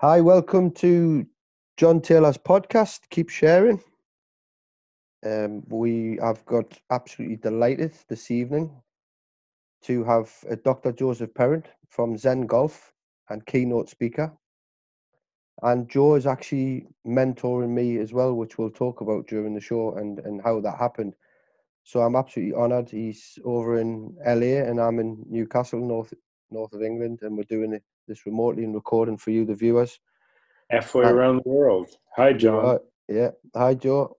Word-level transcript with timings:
Hi, 0.00 0.20
welcome 0.20 0.72
to 0.72 1.26
John 1.78 2.02
Taylor's 2.02 2.36
podcast. 2.36 3.08
Keep 3.08 3.30
sharing. 3.30 3.82
Um, 5.24 5.62
we 5.70 6.18
have 6.20 6.44
got 6.44 6.78
absolutely 6.90 7.36
delighted 7.36 7.94
this 8.06 8.30
evening 8.30 8.70
to 9.84 10.04
have 10.04 10.30
uh, 10.50 10.56
Dr. 10.62 10.92
Joseph 10.92 11.32
Parent 11.32 11.68
from 11.88 12.18
Zen 12.18 12.42
Golf 12.42 12.92
and 13.30 13.46
keynote 13.46 13.88
speaker. 13.88 14.30
And 15.62 15.88
Joe 15.88 16.16
is 16.16 16.26
actually 16.26 16.88
mentoring 17.06 17.70
me 17.70 17.96
as 17.96 18.12
well, 18.12 18.34
which 18.34 18.58
we'll 18.58 18.68
talk 18.68 19.00
about 19.00 19.28
during 19.28 19.54
the 19.54 19.62
show 19.62 19.94
and, 19.94 20.18
and 20.18 20.42
how 20.42 20.60
that 20.60 20.76
happened. 20.78 21.14
So 21.84 22.02
I'm 22.02 22.16
absolutely 22.16 22.54
honoured. 22.54 22.90
He's 22.90 23.38
over 23.46 23.78
in 23.78 24.14
LA 24.26 24.60
and 24.68 24.78
I'm 24.78 24.98
in 24.98 25.24
Newcastle, 25.26 25.80
north 25.80 26.12
north 26.50 26.74
of 26.74 26.82
England, 26.82 27.20
and 27.22 27.34
we're 27.34 27.44
doing 27.44 27.72
this 28.06 28.26
remotely 28.26 28.64
and 28.64 28.74
recording 28.74 29.16
for 29.16 29.30
you, 29.30 29.44
the 29.44 29.54
viewers. 29.54 29.98
Halfway 30.70 31.04
around 31.04 31.42
the 31.44 31.48
world. 31.48 31.90
Hi, 32.16 32.32
John. 32.32 32.64
Uh, 32.64 32.78
yeah. 33.08 33.30
Hi, 33.54 33.74
Joe. 33.74 34.16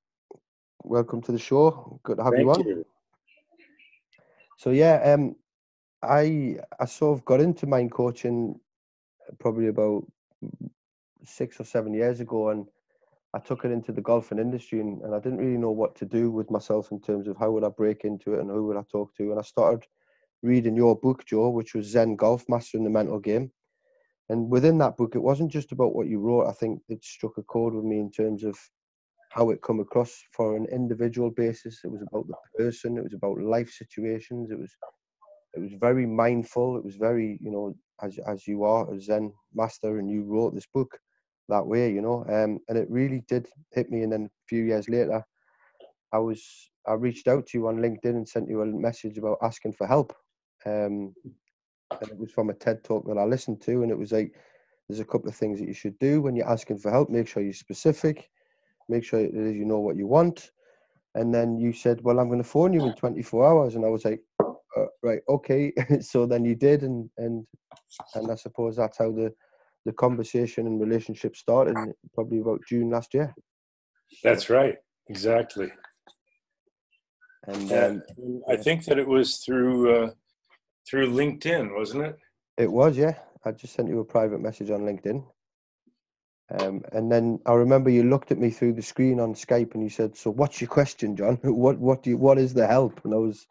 Welcome 0.83 1.21
to 1.23 1.31
the 1.31 1.39
show. 1.39 1.99
Good 2.03 2.17
to 2.17 2.23
have 2.23 2.33
Thank 2.33 2.45
you 2.45 2.51
on. 2.51 2.67
you. 2.67 2.85
So 4.57 4.71
yeah, 4.71 5.13
um, 5.13 5.35
I 6.01 6.57
I 6.79 6.85
sort 6.85 7.17
of 7.17 7.25
got 7.25 7.41
into 7.41 7.67
mind 7.67 7.91
coaching 7.91 8.59
probably 9.39 9.67
about 9.67 10.05
six 11.23 11.59
or 11.59 11.65
seven 11.65 11.93
years 11.93 12.21
ago, 12.21 12.49
and 12.49 12.65
I 13.33 13.39
took 13.39 13.65
it 13.65 13.71
into 13.71 13.91
the 13.91 14.01
golfing 14.01 14.39
industry, 14.39 14.79
and, 14.79 15.01
and 15.01 15.13
I 15.13 15.19
didn't 15.19 15.39
really 15.39 15.57
know 15.57 15.71
what 15.71 15.95
to 15.97 16.05
do 16.05 16.31
with 16.31 16.49
myself 16.49 16.91
in 16.91 17.01
terms 17.01 17.27
of 17.27 17.37
how 17.37 17.51
would 17.51 17.65
I 17.65 17.69
break 17.69 18.05
into 18.05 18.35
it 18.35 18.39
and 18.39 18.49
who 18.49 18.65
would 18.67 18.77
I 18.77 18.83
talk 18.89 19.15
to, 19.17 19.31
and 19.31 19.39
I 19.39 19.43
started 19.43 19.85
reading 20.43 20.75
your 20.75 20.95
book, 20.95 21.25
Joe, 21.25 21.49
which 21.49 21.73
was 21.73 21.87
Zen 21.87 22.15
Golf 22.15 22.45
Mastering 22.47 22.83
the 22.83 22.89
Mental 22.89 23.19
Game. 23.19 23.51
And 24.29 24.49
within 24.49 24.77
that 24.79 24.97
book, 24.97 25.15
it 25.15 25.21
wasn't 25.21 25.51
just 25.51 25.71
about 25.71 25.95
what 25.95 26.07
you 26.07 26.19
wrote. 26.19 26.47
I 26.47 26.53
think 26.53 26.81
it 26.89 27.03
struck 27.03 27.37
a 27.37 27.43
chord 27.43 27.73
with 27.73 27.85
me 27.85 27.99
in 27.99 28.11
terms 28.11 28.43
of 28.43 28.57
how 29.29 29.49
it 29.51 29.61
come 29.61 29.79
across 29.79 30.23
for 30.33 30.55
an 30.55 30.65
individual 30.71 31.31
basis. 31.31 31.81
It 31.83 31.91
was 31.91 32.01
about 32.01 32.27
the 32.27 32.35
person. 32.57 32.97
It 32.97 33.03
was 33.03 33.13
about 33.13 33.39
life 33.39 33.69
situations. 33.69 34.51
It 34.51 34.59
was 34.59 34.75
it 35.55 35.59
was 35.59 35.73
very 35.79 36.05
mindful. 36.05 36.77
It 36.77 36.83
was 36.85 36.95
very 36.95 37.39
you 37.41 37.51
know 37.51 37.75
as 38.01 38.19
as 38.27 38.47
you 38.47 38.63
are 38.63 38.91
a 38.93 38.99
Zen 38.99 39.33
master, 39.53 39.99
and 39.99 40.09
you 40.09 40.23
wrote 40.23 40.53
this 40.53 40.67
book 40.73 40.99
that 41.49 41.65
way, 41.65 41.91
you 41.91 42.01
know. 42.01 42.25
Um, 42.27 42.59
and 42.67 42.77
it 42.77 42.89
really 42.89 43.23
did 43.27 43.47
hit 43.71 43.89
me. 43.89 44.03
And 44.03 44.11
then 44.11 44.25
a 44.25 44.45
few 44.47 44.63
years 44.63 44.89
later, 44.89 45.23
I 46.13 46.19
was 46.19 46.43
I 46.87 46.93
reached 46.93 47.27
out 47.27 47.47
to 47.47 47.57
you 47.57 47.67
on 47.67 47.77
LinkedIn 47.77 48.15
and 48.15 48.27
sent 48.27 48.49
you 48.49 48.61
a 48.61 48.65
message 48.65 49.17
about 49.17 49.39
asking 49.41 49.73
for 49.73 49.87
help. 49.87 50.15
Um, 50.65 51.13
and 52.01 52.09
it 52.09 52.17
was 52.17 52.31
from 52.31 52.49
a 52.49 52.53
TED 52.53 52.83
talk 52.83 53.07
that 53.07 53.17
I 53.17 53.23
listened 53.23 53.61
to, 53.61 53.83
and 53.83 53.91
it 53.91 53.97
was 53.97 54.11
like, 54.11 54.33
there's 54.87 54.99
a 54.99 55.05
couple 55.05 55.29
of 55.29 55.35
things 55.35 55.59
that 55.59 55.67
you 55.67 55.73
should 55.73 55.97
do 55.99 56.21
when 56.21 56.35
you're 56.35 56.49
asking 56.49 56.77
for 56.77 56.91
help. 56.91 57.09
Make 57.09 57.27
sure 57.27 57.43
you're 57.43 57.53
specific. 57.53 58.29
Make 58.87 59.03
sure 59.03 59.21
that 59.21 59.55
you 59.55 59.65
know 59.65 59.79
what 59.79 59.97
you 59.97 60.07
want. 60.07 60.51
And 61.15 61.33
then 61.33 61.57
you 61.57 61.73
said, 61.73 62.01
"Well, 62.01 62.19
I'm 62.19 62.27
going 62.27 62.41
to 62.41 62.47
phone 62.47 62.73
you 62.73 62.85
in 62.85 62.93
24 62.93 63.47
hours," 63.47 63.75
and 63.75 63.83
I 63.83 63.89
was 63.89 64.05
like, 64.05 64.21
uh, 64.39 64.85
"Right, 65.03 65.21
okay." 65.27 65.73
so 66.01 66.25
then 66.25 66.45
you 66.45 66.55
did, 66.55 66.83
and 66.83 67.09
and 67.17 67.45
and 68.15 68.31
I 68.31 68.35
suppose 68.35 68.75
that's 68.77 68.97
how 68.97 69.11
the 69.11 69.33
the 69.85 69.93
conversation 69.93 70.67
and 70.67 70.79
relationship 70.79 71.35
started, 71.35 71.75
probably 72.13 72.39
about 72.39 72.61
June 72.67 72.89
last 72.89 73.13
year. 73.13 73.33
That's 74.23 74.49
right. 74.49 74.75
Exactly. 75.09 75.71
And 77.47 77.71
um, 77.71 78.03
and 78.17 78.43
I 78.49 78.57
think 78.57 78.85
that 78.85 78.99
it 78.99 79.07
was 79.07 79.37
through 79.37 79.95
uh, 79.95 80.11
through 80.89 81.11
LinkedIn, 81.11 81.75
wasn't 81.75 82.05
it? 82.05 82.17
It 82.57 82.71
was, 82.71 82.97
yeah. 82.97 83.15
I 83.45 83.51
just 83.51 83.73
sent 83.73 83.89
you 83.89 83.99
a 83.99 84.05
private 84.05 84.41
message 84.41 84.71
on 84.71 84.81
LinkedIn. 84.81 85.23
Um, 86.49 86.83
and 86.93 87.11
then 87.11 87.39
I 87.45 87.53
remember 87.53 87.89
you 87.89 88.03
looked 88.03 88.31
at 88.31 88.37
me 88.37 88.49
through 88.49 88.73
the 88.73 88.81
screen 88.81 89.19
on 89.19 89.33
Skype 89.33 89.73
and 89.73 89.83
you 89.83 89.89
said, 89.89 90.15
"So 90.15 90.31
what's 90.31 90.61
your 90.61 90.69
question, 90.69 91.15
John? 91.15 91.37
What 91.43 91.77
what 91.77 92.03
do 92.03 92.09
you 92.09 92.17
what 92.17 92.37
is 92.37 92.53
the 92.53 92.65
help?" 92.65 93.03
And 93.03 93.13
I 93.13 93.17
was, 93.17 93.47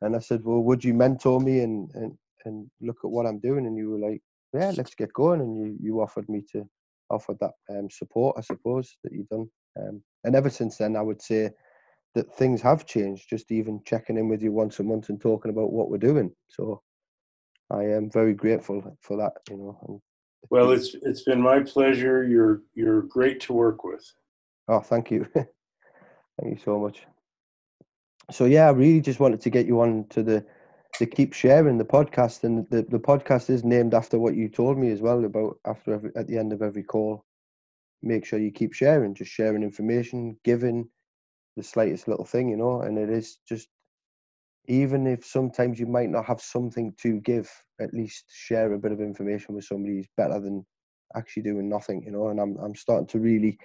and 0.00 0.16
I 0.16 0.18
said, 0.18 0.44
"Well, 0.44 0.62
would 0.62 0.84
you 0.84 0.94
mentor 0.94 1.40
me 1.40 1.60
and 1.60 1.90
and 1.94 2.18
and 2.44 2.68
look 2.80 2.98
at 3.04 3.10
what 3.10 3.26
I'm 3.26 3.38
doing?" 3.38 3.66
And 3.66 3.76
you 3.76 3.90
were 3.90 4.10
like, 4.10 4.20
"Yeah, 4.52 4.72
let's 4.76 4.96
get 4.96 5.12
going." 5.12 5.42
And 5.42 5.56
you 5.56 5.76
you 5.80 6.00
offered 6.00 6.28
me 6.28 6.42
to 6.52 6.68
offer 7.08 7.36
that 7.40 7.52
um, 7.70 7.88
support, 7.88 8.36
I 8.36 8.40
suppose, 8.40 8.96
that 9.04 9.12
you've 9.12 9.28
done. 9.28 9.48
Um, 9.78 10.02
and 10.24 10.34
ever 10.34 10.50
since 10.50 10.76
then, 10.76 10.96
I 10.96 11.02
would 11.02 11.22
say 11.22 11.50
that 12.14 12.34
things 12.34 12.62
have 12.62 12.86
changed. 12.86 13.28
Just 13.28 13.50
even 13.50 13.80
checking 13.84 14.16
in 14.16 14.28
with 14.28 14.42
you 14.42 14.52
once 14.52 14.78
a 14.78 14.82
month 14.82 15.08
and 15.08 15.20
talking 15.20 15.50
about 15.50 15.72
what 15.72 15.90
we're 15.90 15.98
doing. 15.98 16.32
So 16.48 16.82
I 17.70 17.84
am 17.84 18.10
very 18.10 18.34
grateful 18.34 18.96
for 19.00 19.16
that. 19.16 19.32
You 19.50 19.56
know. 19.56 20.00
Well, 20.50 20.72
it's 20.72 20.94
it's 21.02 21.22
been 21.22 21.40
my 21.40 21.60
pleasure. 21.60 22.24
You're 22.24 22.62
you're 22.74 23.02
great 23.02 23.40
to 23.42 23.52
work 23.52 23.84
with. 23.84 24.04
Oh, 24.68 24.80
thank 24.80 25.10
you. 25.10 25.26
thank 25.34 25.48
you 26.42 26.58
so 26.64 26.78
much. 26.78 27.06
So 28.30 28.44
yeah, 28.44 28.68
I 28.68 28.70
really 28.70 29.00
just 29.00 29.20
wanted 29.20 29.40
to 29.42 29.50
get 29.50 29.66
you 29.66 29.80
on 29.80 30.06
to 30.10 30.22
the 30.22 30.44
the 31.00 31.06
keep 31.06 31.32
sharing 31.32 31.78
the 31.78 31.84
podcast, 31.84 32.44
and 32.44 32.66
the 32.70 32.82
the 32.82 33.00
podcast 33.00 33.50
is 33.50 33.64
named 33.64 33.94
after 33.94 34.18
what 34.18 34.36
you 34.36 34.48
told 34.48 34.78
me 34.78 34.90
as 34.90 35.00
well 35.00 35.24
about 35.24 35.58
after 35.66 35.94
every 35.94 36.10
at 36.16 36.26
the 36.26 36.38
end 36.38 36.52
of 36.52 36.62
every 36.62 36.82
call. 36.82 37.24
Make 38.02 38.26
sure 38.26 38.38
you 38.38 38.52
keep 38.52 38.74
sharing, 38.74 39.14
just 39.14 39.30
sharing 39.30 39.62
information, 39.62 40.36
giving 40.44 40.88
the 41.56 41.62
slightest 41.62 42.08
little 42.08 42.24
thing, 42.24 42.48
you 42.48 42.56
know, 42.56 42.82
and 42.82 42.98
it 42.98 43.10
is 43.10 43.38
just 43.48 43.68
even 44.66 45.06
if 45.06 45.24
sometimes 45.24 45.78
you 45.78 45.86
might 45.86 46.08
not 46.08 46.24
have 46.24 46.40
something 46.40 46.94
to 47.02 47.20
give, 47.20 47.50
at 47.80 47.92
least 47.92 48.24
share 48.30 48.72
a 48.72 48.78
bit 48.78 48.92
of 48.92 49.00
information 49.00 49.54
with 49.54 49.64
somebody 49.64 49.98
is 49.98 50.08
better 50.16 50.40
than 50.40 50.64
actually 51.14 51.42
doing 51.42 51.68
nothing, 51.68 52.02
you 52.02 52.10
know. 52.10 52.28
And 52.28 52.40
I'm 52.40 52.56
I'm 52.58 52.74
starting 52.74 53.06
to 53.08 53.18
really 53.18 53.58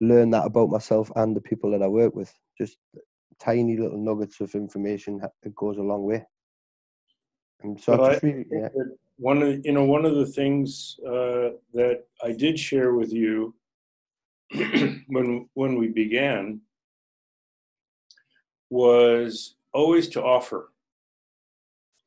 learn 0.00 0.30
that 0.30 0.46
about 0.46 0.70
myself 0.70 1.10
and 1.16 1.36
the 1.36 1.40
people 1.40 1.70
that 1.70 1.82
I 1.82 1.88
work 1.88 2.14
with. 2.14 2.32
Just 2.58 2.78
tiny 3.40 3.76
little 3.76 3.98
nuggets 3.98 4.40
of 4.40 4.54
information 4.54 5.20
ha- 5.20 5.28
it 5.42 5.54
goes 5.54 5.78
a 5.78 5.82
long 5.82 6.04
way. 6.04 6.24
And 7.62 7.80
so 7.80 7.94
I 7.94 8.08
I 8.08 8.10
just 8.10 8.22
really, 8.22 8.44
yeah, 8.50 8.68
one 9.16 9.42
of 9.42 9.64
you 9.64 9.72
know 9.72 9.84
one 9.84 10.04
of 10.04 10.16
the 10.16 10.26
things 10.26 10.98
uh, 11.06 11.50
that 11.74 12.04
I 12.22 12.32
did 12.32 12.58
share 12.58 12.94
with 12.94 13.12
you 13.12 13.54
when 15.06 15.48
when 15.54 15.76
we 15.76 15.88
began 15.88 16.60
was 18.72 19.56
always 19.74 20.08
to 20.08 20.22
offer. 20.22 20.72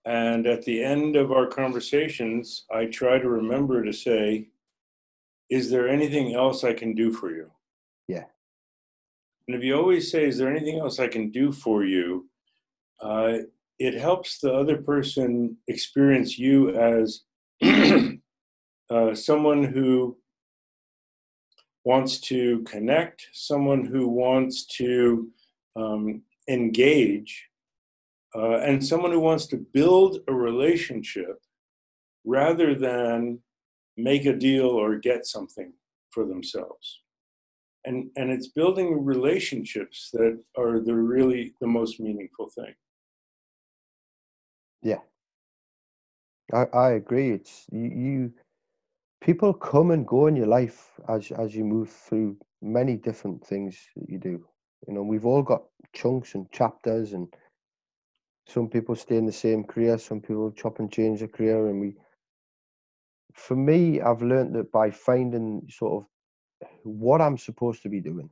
And 0.04 0.48
at 0.48 0.64
the 0.64 0.84
end 0.84 1.16
of 1.16 1.32
our 1.32 1.46
conversations, 1.46 2.66
I 2.74 2.86
try 2.86 3.20
to 3.20 3.30
remember 3.30 3.84
to 3.84 3.94
say, 3.94 4.50
"Is 5.48 5.70
there 5.70 5.88
anything 5.88 6.34
else 6.34 6.64
I 6.64 6.74
can 6.74 6.96
do 6.96 7.14
for 7.14 7.30
you?" 7.32 7.52
Yeah. 8.08 8.26
And 9.48 9.56
if 9.56 9.64
you 9.64 9.76
always 9.76 10.10
say, 10.10 10.26
"Is 10.26 10.40
there 10.40 10.50
anything 10.50 10.80
else 10.80 11.00
I 11.00 11.08
can 11.08 11.30
do 11.30 11.52
for 11.52 11.86
you?" 11.86 12.30
Uh, 13.00 13.38
it 13.78 13.94
helps 13.94 14.40
the 14.40 14.52
other 14.52 14.78
person 14.82 15.58
experience 15.68 16.40
you 16.40 16.70
as 16.72 17.26
uh, 18.90 19.14
someone 19.14 19.64
who 19.64 20.18
wants 21.84 22.20
to 22.32 22.64
connect, 22.64 23.28
someone 23.34 23.86
who 23.86 24.08
wants 24.08 24.66
to 24.78 25.32
um, 25.76 26.24
engage, 26.48 27.48
uh, 28.36 28.58
and 28.60 28.86
someone 28.86 29.12
who 29.12 29.20
wants 29.20 29.48
to 29.48 29.58
build 29.58 30.20
a 30.28 30.34
relationship 30.34 31.40
rather 32.26 32.76
than 32.76 33.40
make 33.98 34.26
a 34.26 34.36
deal 34.36 34.68
or 34.68 34.98
get 34.98 35.26
something 35.26 35.74
for 36.12 36.26
themselves. 36.26 37.02
And, 37.86 38.10
and 38.16 38.32
it's 38.32 38.48
building 38.48 39.06
relationships 39.06 40.10
that 40.14 40.40
are 40.58 40.80
the 40.80 40.96
really 40.96 41.54
the 41.62 41.68
most 41.68 42.00
meaningful 42.00 42.50
thing. 42.50 42.74
yeah. 44.86 45.00
I, 46.54 46.66
I 46.78 46.92
agree. 46.92 47.32
It's 47.32 47.66
you, 47.72 47.82
you 47.82 48.34
people 49.20 49.54
come 49.54 49.92
and 49.92 50.06
go 50.06 50.28
in 50.28 50.36
your 50.36 50.48
life 50.48 50.92
as 51.10 51.32
as 51.32 51.56
you 51.56 51.64
move 51.66 51.90
through 51.90 52.38
many 52.62 52.96
different 52.96 53.46
things 53.46 53.78
that 53.96 54.10
you 54.10 54.20
do. 54.20 54.46
You 54.88 54.94
know, 54.94 55.04
we've 55.04 55.26
all 55.26 55.44
got 55.44 55.64
chunks 55.94 56.36
and 56.36 56.52
chapters, 56.52 57.14
and 57.14 57.28
some 58.48 58.70
people 58.70 58.96
stay 58.96 59.18
in 59.18 59.26
the 59.26 59.32
same 59.32 59.64
career, 59.64 59.98
some 59.98 60.22
people 60.22 60.52
chop 60.52 60.80
and 60.80 60.92
change 60.92 61.20
their 61.20 61.28
career, 61.28 61.68
and 61.68 61.82
we. 61.82 61.96
For 63.34 63.56
me, 63.56 64.02
I've 64.02 64.22
learned 64.22 64.56
that 64.56 64.72
by 64.72 64.92
finding 64.92 65.68
sort 65.70 66.04
of 66.04 66.10
what 66.84 67.22
I'm 67.22 67.38
supposed 67.38 67.84
to 67.84 67.90
be 67.90 68.02
doing, 68.02 68.30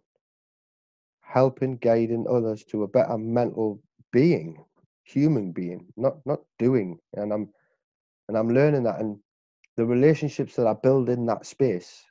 helping, 1.22 1.78
guiding 1.78 2.26
others 2.30 2.64
to 2.66 2.84
a 2.84 2.88
better 2.88 3.18
mental 3.18 3.82
being, 4.12 4.64
human 5.04 5.52
being, 5.52 5.88
not 5.98 6.18
not 6.26 6.42
doing, 6.60 7.00
and 7.16 7.34
I'm 7.34 7.50
and 8.30 8.38
I'm 8.38 8.50
learning 8.54 8.84
that, 8.84 9.00
and 9.00 9.20
the 9.78 9.86
relationships 9.86 10.56
that 10.56 10.68
I 10.68 10.74
build 10.74 11.10
in 11.10 11.26
that 11.28 11.46
space 11.46 12.04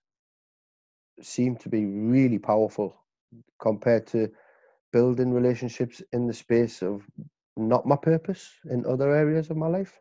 seem 1.22 1.56
to 1.56 1.68
be 1.68 1.86
really 1.86 2.38
powerful 2.38 3.01
compared 3.60 4.06
to 4.08 4.30
building 4.92 5.32
relationships 5.32 6.02
in 6.12 6.26
the 6.26 6.34
space 6.34 6.82
of 6.82 7.02
not 7.56 7.86
my 7.86 7.96
purpose 7.96 8.50
in 8.70 8.84
other 8.86 9.14
areas 9.14 9.50
of 9.50 9.56
my 9.56 9.68
life. 9.68 10.00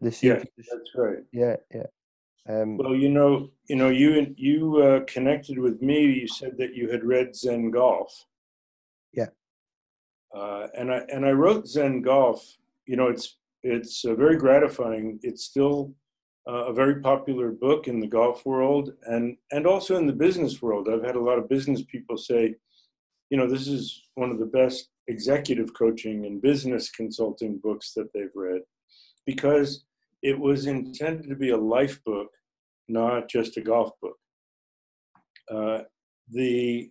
This 0.00 0.22
Yeah, 0.22 0.36
just, 0.36 0.70
that's 0.70 0.90
right. 0.96 1.24
yeah, 1.32 1.56
yeah, 1.74 1.86
Um, 2.48 2.76
Well, 2.76 2.94
you 2.94 3.08
know, 3.08 3.50
you 3.68 3.76
know, 3.76 3.90
you 3.90 4.34
you 4.36 4.76
uh, 4.82 5.00
connected 5.06 5.58
with 5.58 5.80
me. 5.80 6.04
You 6.04 6.26
said 6.26 6.56
that 6.58 6.74
you 6.74 6.90
had 6.90 7.04
read 7.04 7.36
Zen 7.36 7.70
Golf. 7.70 8.26
Yeah. 9.12 9.28
Uh, 10.34 10.68
and 10.76 10.90
I 10.92 11.02
and 11.08 11.24
I 11.24 11.32
wrote 11.32 11.68
Zen 11.68 12.02
Golf. 12.02 12.40
You 12.86 12.96
know, 12.96 13.08
it's 13.08 13.38
it's 13.62 14.04
uh, 14.04 14.14
very 14.14 14.36
gratifying. 14.36 15.20
It's 15.22 15.44
still 15.44 15.94
uh, 16.48 16.64
a 16.66 16.72
very 16.72 17.00
popular 17.00 17.50
book 17.50 17.86
in 17.88 18.00
the 18.00 18.06
golf 18.06 18.44
world 18.44 18.92
and 19.06 19.36
and 19.52 19.66
also 19.66 19.96
in 19.96 20.06
the 20.06 20.12
business 20.12 20.60
world. 20.60 20.88
I've 20.88 21.04
had 21.04 21.16
a 21.16 21.20
lot 21.20 21.38
of 21.38 21.48
business 21.48 21.82
people 21.82 22.16
say, 22.16 22.56
you 23.30 23.36
know, 23.36 23.48
this 23.48 23.68
is 23.68 24.02
one 24.14 24.30
of 24.30 24.38
the 24.38 24.46
best 24.46 24.88
executive 25.08 25.72
coaching 25.74 26.26
and 26.26 26.42
business 26.42 26.90
consulting 26.90 27.58
books 27.58 27.92
that 27.94 28.12
they've 28.12 28.34
read 28.34 28.62
because 29.26 29.84
it 30.22 30.38
was 30.38 30.66
intended 30.66 31.28
to 31.28 31.36
be 31.36 31.50
a 31.50 31.56
life 31.56 32.02
book, 32.04 32.30
not 32.88 33.28
just 33.28 33.56
a 33.56 33.60
golf 33.60 33.90
book. 34.00 34.16
Uh, 35.50 35.80
the 36.30 36.90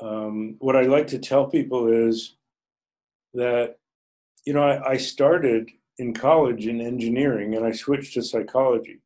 um, 0.00 0.56
what 0.58 0.76
I 0.76 0.82
like 0.82 1.06
to 1.08 1.18
tell 1.18 1.46
people 1.46 1.88
is 1.88 2.36
that 3.34 3.76
you 4.44 4.52
know 4.52 4.62
I, 4.62 4.90
I 4.92 4.96
started 4.96 5.70
in 5.98 6.12
college 6.12 6.66
in 6.66 6.80
engineering 6.80 7.54
and 7.54 7.64
I 7.64 7.72
switched 7.72 8.14
to 8.14 8.22
psychology 8.22 9.00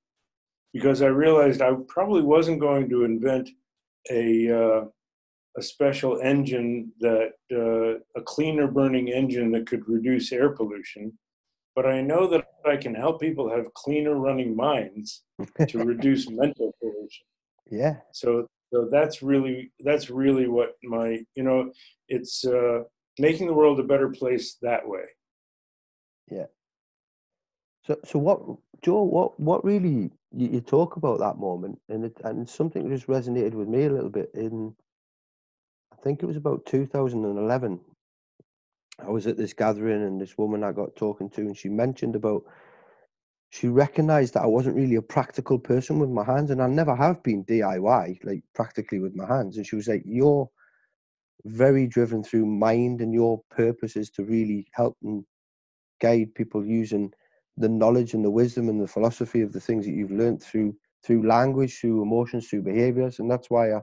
because 0.73 1.03
I 1.03 1.07
realized 1.07 1.63
I 1.63 1.75
probably 1.89 2.23
wasn't 2.23 2.61
going 2.61 2.89
to 2.91 3.05
invent 3.05 3.51
a 4.11 4.51
uh, 4.51 4.85
a 5.57 5.63
special 5.63 6.21
engine 6.21 6.93
that 7.01 7.33
uh, 7.53 7.99
a 8.19 8.23
cleaner 8.25 8.69
burning 8.69 9.09
engine 9.09 9.51
that 9.53 9.67
could 9.67 9.89
reduce 9.89 10.33
air 10.33 10.51
pollution 10.51 11.13
but 11.75 11.87
I 11.87 12.01
know 12.01 12.27
that 12.29 12.47
I 12.67 12.77
can 12.77 12.95
help 12.95 13.21
people 13.21 13.49
have 13.49 13.73
cleaner 13.75 14.15
running 14.15 14.57
minds 14.57 15.23
to 15.69 15.79
reduce 15.85 16.29
mental 16.29 16.75
pollution. 16.81 17.27
yeah, 17.71 17.97
So, 18.13 18.47
so 18.73 18.89
that's 18.91 19.23
really 19.23 19.73
that's 19.81 20.11
really 20.11 20.47
what 20.47 20.75
my 20.83 21.25
you 21.35 21.43
know 21.43 21.73
it's 22.09 22.45
uh, 22.45 22.81
making 23.19 23.47
the 23.47 23.55
world 23.55 23.81
a 23.81 23.85
better 23.85 24.09
place 24.09 24.57
that 24.63 24.87
way. 24.87 25.05
So, 27.87 27.99
so 28.05 28.19
what, 28.19 28.41
Joe? 28.83 29.03
What, 29.03 29.39
what 29.41 29.65
really 29.65 30.11
you, 30.33 30.49
you 30.49 30.61
talk 30.61 30.97
about 30.97 31.19
that 31.21 31.39
moment, 31.39 31.81
and 31.89 32.05
it, 32.05 32.17
and 32.25 32.49
something 32.49 32.89
just 32.89 33.07
resonated 33.07 33.55
with 33.55 33.69
me 33.69 33.85
a 33.87 33.91
little 33.91 34.11
bit. 34.11 34.31
In, 34.35 34.75
I 35.93 35.97
think 36.03 36.23
it 36.23 36.27
was 36.27 36.37
about 36.37 36.67
2011. 36.67 37.81
I 39.01 39.11
was 39.11 39.27
at 39.27 39.37
this 39.37 39.55
gathering, 39.55 40.03
and 40.03 40.21
this 40.21 40.37
woman 40.37 40.63
I 40.65 40.73
got 40.73 40.97
talking 40.97 41.31
to, 41.31 41.43
and 41.43 41.57
she 41.57 41.69
mentioned 41.69 42.17
about. 42.17 42.45
She 43.53 43.67
recognized 43.67 44.35
that 44.35 44.45
I 44.45 44.47
wasn't 44.47 44.77
really 44.77 44.95
a 44.95 45.03
practical 45.03 45.59
person 45.59 45.99
with 45.99 46.11
my 46.11 46.25
hands, 46.25 46.51
and 46.51 46.63
I 46.63 46.69
never 46.69 46.95
have 46.95 47.23
been 47.23 47.45
DIY, 47.45 48.25
like 48.25 48.43
practically 48.55 49.01
with 49.01 49.17
my 49.17 49.27
hands. 49.27 49.57
And 49.57 49.67
she 49.67 49.77
was 49.77 49.89
like, 49.89 50.03
"You're 50.07 50.49
very 51.47 51.87
driven 51.87 52.23
through 52.23 52.47
mind, 52.47 53.01
and 53.01 53.13
your 53.15 53.43
purpose 53.51 53.97
is 53.97 54.11
to 54.11 54.25
really 54.25 54.69
help 54.73 54.97
and 55.03 55.25
guide 56.01 56.35
people 56.35 56.65
using 56.67 57.13
the 57.57 57.69
knowledge 57.69 58.15
and 58.15 58.25
the 58.25 58.31
wisdom 58.31 58.69
and 58.69 58.81
the 58.81 58.89
philosophy 58.89 59.43
of 59.43 59.53
the 59.53 59.61
things 59.61 59.85
that 59.87 59.93
you've 59.93 60.13
learned 60.13 60.43
through 60.43 60.77
through 61.03 61.27
language, 61.27 61.81
through 61.81 62.03
emotions, 62.03 62.49
through 62.49 62.63
behaviors, 62.63 63.19
and 63.21 63.31
that's 63.31 63.51
why 63.51 63.73
I 63.73 63.81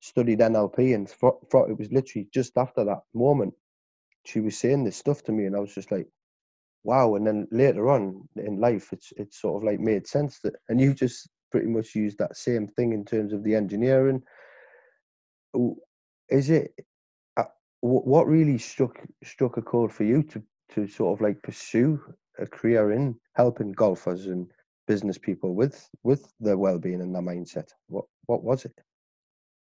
studied 0.00 0.38
NLP. 0.38 0.94
And 0.94 1.10
fro- 1.10 1.40
it 1.68 1.78
was 1.78 1.90
literally 1.90 2.28
just 2.32 2.56
after 2.56 2.84
that 2.84 3.00
moment 3.12 3.54
she 4.24 4.40
was 4.40 4.56
saying 4.56 4.84
this 4.84 4.96
stuff 4.96 5.22
to 5.24 5.32
me, 5.32 5.46
and 5.46 5.56
I 5.56 5.60
was 5.60 5.74
just 5.74 5.90
like, 5.90 6.06
"Wow!" 6.84 7.14
And 7.14 7.26
then 7.26 7.48
later 7.50 7.90
on 7.90 8.28
in 8.36 8.60
life, 8.60 8.92
it's 8.92 9.12
it's 9.16 9.40
sort 9.40 9.62
of 9.62 9.66
like 9.66 9.80
made 9.80 10.06
sense 10.06 10.40
that, 10.40 10.54
and 10.68 10.80
you 10.80 10.94
just 10.94 11.28
pretty 11.50 11.68
much 11.68 11.94
used 11.94 12.18
that 12.18 12.36
same 12.36 12.68
thing 12.68 12.92
in 12.92 13.04
terms 13.04 13.32
of 13.32 13.42
the 13.42 13.54
engineering. 13.54 14.22
Is 16.28 16.50
it 16.50 16.72
uh, 17.36 17.44
what 17.80 18.26
really 18.26 18.58
struck 18.58 19.00
struck 19.24 19.56
a 19.56 19.62
chord 19.62 19.92
for 19.92 20.04
you 20.04 20.22
to 20.24 20.42
to 20.74 20.86
sort 20.86 21.18
of 21.18 21.20
like 21.20 21.42
pursue 21.42 22.00
a 22.40 22.46
career 22.46 22.92
in 22.92 23.14
helping 23.34 23.72
golfers 23.72 24.26
and 24.26 24.50
business 24.86 25.18
people 25.18 25.54
with 25.54 25.88
with 26.02 26.32
their 26.40 26.58
well-being 26.58 27.00
and 27.00 27.14
their 27.14 27.22
mindset 27.22 27.68
what 27.88 28.06
what 28.26 28.42
was 28.42 28.64
it 28.64 28.74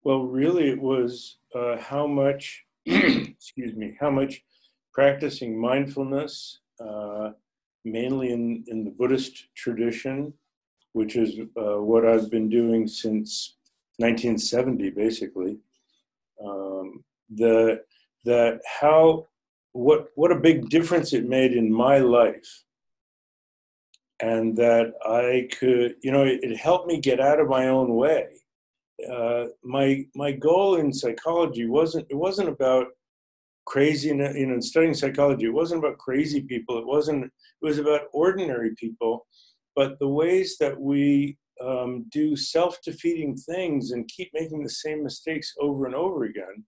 Well, 0.03 0.23
really, 0.23 0.71
it 0.71 0.81
was 0.81 1.39
uh, 1.55 1.77
how 1.77 2.07
much, 2.07 2.65
excuse 2.87 3.75
me, 3.77 3.97
how 4.01 4.11
much 4.11 4.43
practicing 4.95 5.61
mindfulness, 5.61 6.61
uh, 6.81 7.31
mainly 7.85 8.33
in, 8.33 8.65
in 8.69 8.85
the 8.85 8.91
Buddhist 8.91 9.49
tradition, 9.55 10.33
which 10.93 11.17
is 11.17 11.39
uh, 11.57 11.81
what 11.83 12.07
I've 12.07 12.31
been 12.31 12.49
doing 12.49 12.89
since 12.89 13.57
1970, 13.99 14.91
basically. 14.91 15.59
Um, 16.43 17.05
the 17.33 17.83
that 18.25 18.61
how 18.81 19.29
what 19.73 20.09
what 20.15 20.33
a 20.33 20.41
big 20.41 20.69
difference 20.69 21.13
it 21.13 21.29
made 21.29 21.53
in 21.53 21.73
my 21.73 21.99
life, 21.99 22.65
and 24.21 24.57
that 24.57 24.93
I 25.05 25.49
could, 25.59 25.97
you 26.03 26.11
know, 26.13 26.25
it, 26.25 26.41
it 26.43 26.57
helped 26.57 26.87
me 26.87 27.01
get 27.01 27.21
out 27.21 27.41
of 27.41 27.49
my 27.49 27.69
own 27.69 27.95
way. 27.95 28.27
Uh, 29.11 29.47
my 29.63 30.05
my 30.15 30.33
goal 30.33 30.77
in 30.77 30.93
psychology 30.93 31.67
wasn't 31.67 32.07
it 32.11 32.17
wasn't 32.17 32.49
about 32.49 32.89
crazy 33.67 34.09
you 34.09 34.15
know 34.15 34.27
in 34.27 34.61
studying 34.61 34.95
psychology 34.95 35.47
it 35.47 35.55
wasn't 35.55 35.79
about 35.79 35.99
crazy 35.99 36.43
people. 36.43 36.79
It 36.79 36.87
wasn't 36.87 37.25
it 37.25 37.31
was 37.63 37.79
about 37.79 38.03
ordinary 38.13 38.75
people. 38.77 39.27
But 39.77 39.99
the 40.01 40.09
ways 40.09 40.59
that 40.59 40.79
we 40.79 41.39
um, 41.65 42.07
do 42.11 42.35
self-defeating 42.37 43.37
things 43.37 43.93
and 43.93 44.09
keep 44.09 44.31
making 44.35 44.63
the 44.63 44.71
same 44.71 45.05
mistakes 45.05 45.55
over 45.61 45.87
and 45.87 45.95
over 45.95 46.25
again 46.25 46.65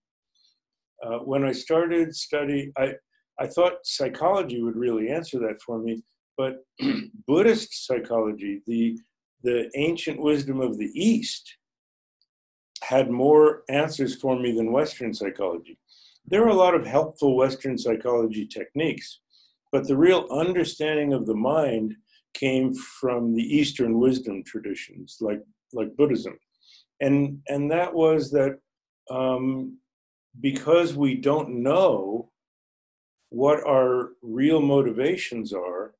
uh, 1.04 1.18
when 1.18 1.44
i 1.44 1.52
started 1.52 2.14
study 2.14 2.72
i 2.76 2.92
i 3.38 3.46
thought 3.46 3.84
psychology 3.84 4.62
would 4.62 4.76
really 4.76 5.10
answer 5.10 5.38
that 5.38 5.60
for 5.62 5.78
me 5.78 6.02
but 6.36 6.64
buddhist 7.26 7.86
psychology 7.86 8.62
the 8.66 8.98
the 9.42 9.70
ancient 9.74 10.20
wisdom 10.20 10.60
of 10.60 10.78
the 10.78 10.90
east 10.94 11.56
had 12.82 13.10
more 13.10 13.62
answers 13.68 14.16
for 14.16 14.38
me 14.38 14.52
than 14.52 14.72
Western 14.72 15.14
psychology. 15.14 15.78
There 16.26 16.44
are 16.44 16.48
a 16.48 16.54
lot 16.54 16.74
of 16.74 16.86
helpful 16.86 17.36
Western 17.36 17.78
psychology 17.78 18.46
techniques, 18.46 19.20
but 19.70 19.86
the 19.86 19.96
real 19.96 20.26
understanding 20.30 21.12
of 21.12 21.26
the 21.26 21.34
mind 21.34 21.94
came 22.34 22.74
from 22.74 23.34
the 23.34 23.42
Eastern 23.42 23.98
wisdom 23.98 24.42
traditions, 24.44 25.18
like 25.20 25.40
like 25.72 25.96
Buddhism, 25.96 26.38
and 27.00 27.40
and 27.48 27.70
that 27.70 27.92
was 27.92 28.30
that 28.30 28.58
um, 29.10 29.78
because 30.40 30.94
we 30.94 31.14
don't 31.14 31.62
know 31.62 32.30
what 33.30 33.66
our 33.66 34.10
real 34.22 34.60
motivations 34.60 35.52
are, 35.52 35.94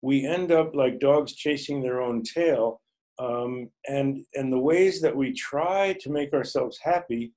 we 0.00 0.26
end 0.26 0.50
up 0.50 0.74
like 0.74 1.00
dogs 1.00 1.34
chasing 1.34 1.82
their 1.82 2.00
own 2.00 2.22
tail. 2.22 2.80
Um, 3.18 3.70
and 3.86 4.24
and 4.34 4.52
the 4.52 4.58
ways 4.58 5.00
that 5.02 5.14
we 5.14 5.32
try 5.32 5.92
to 6.00 6.10
make 6.10 6.32
ourselves 6.32 6.78
happy 6.82 7.32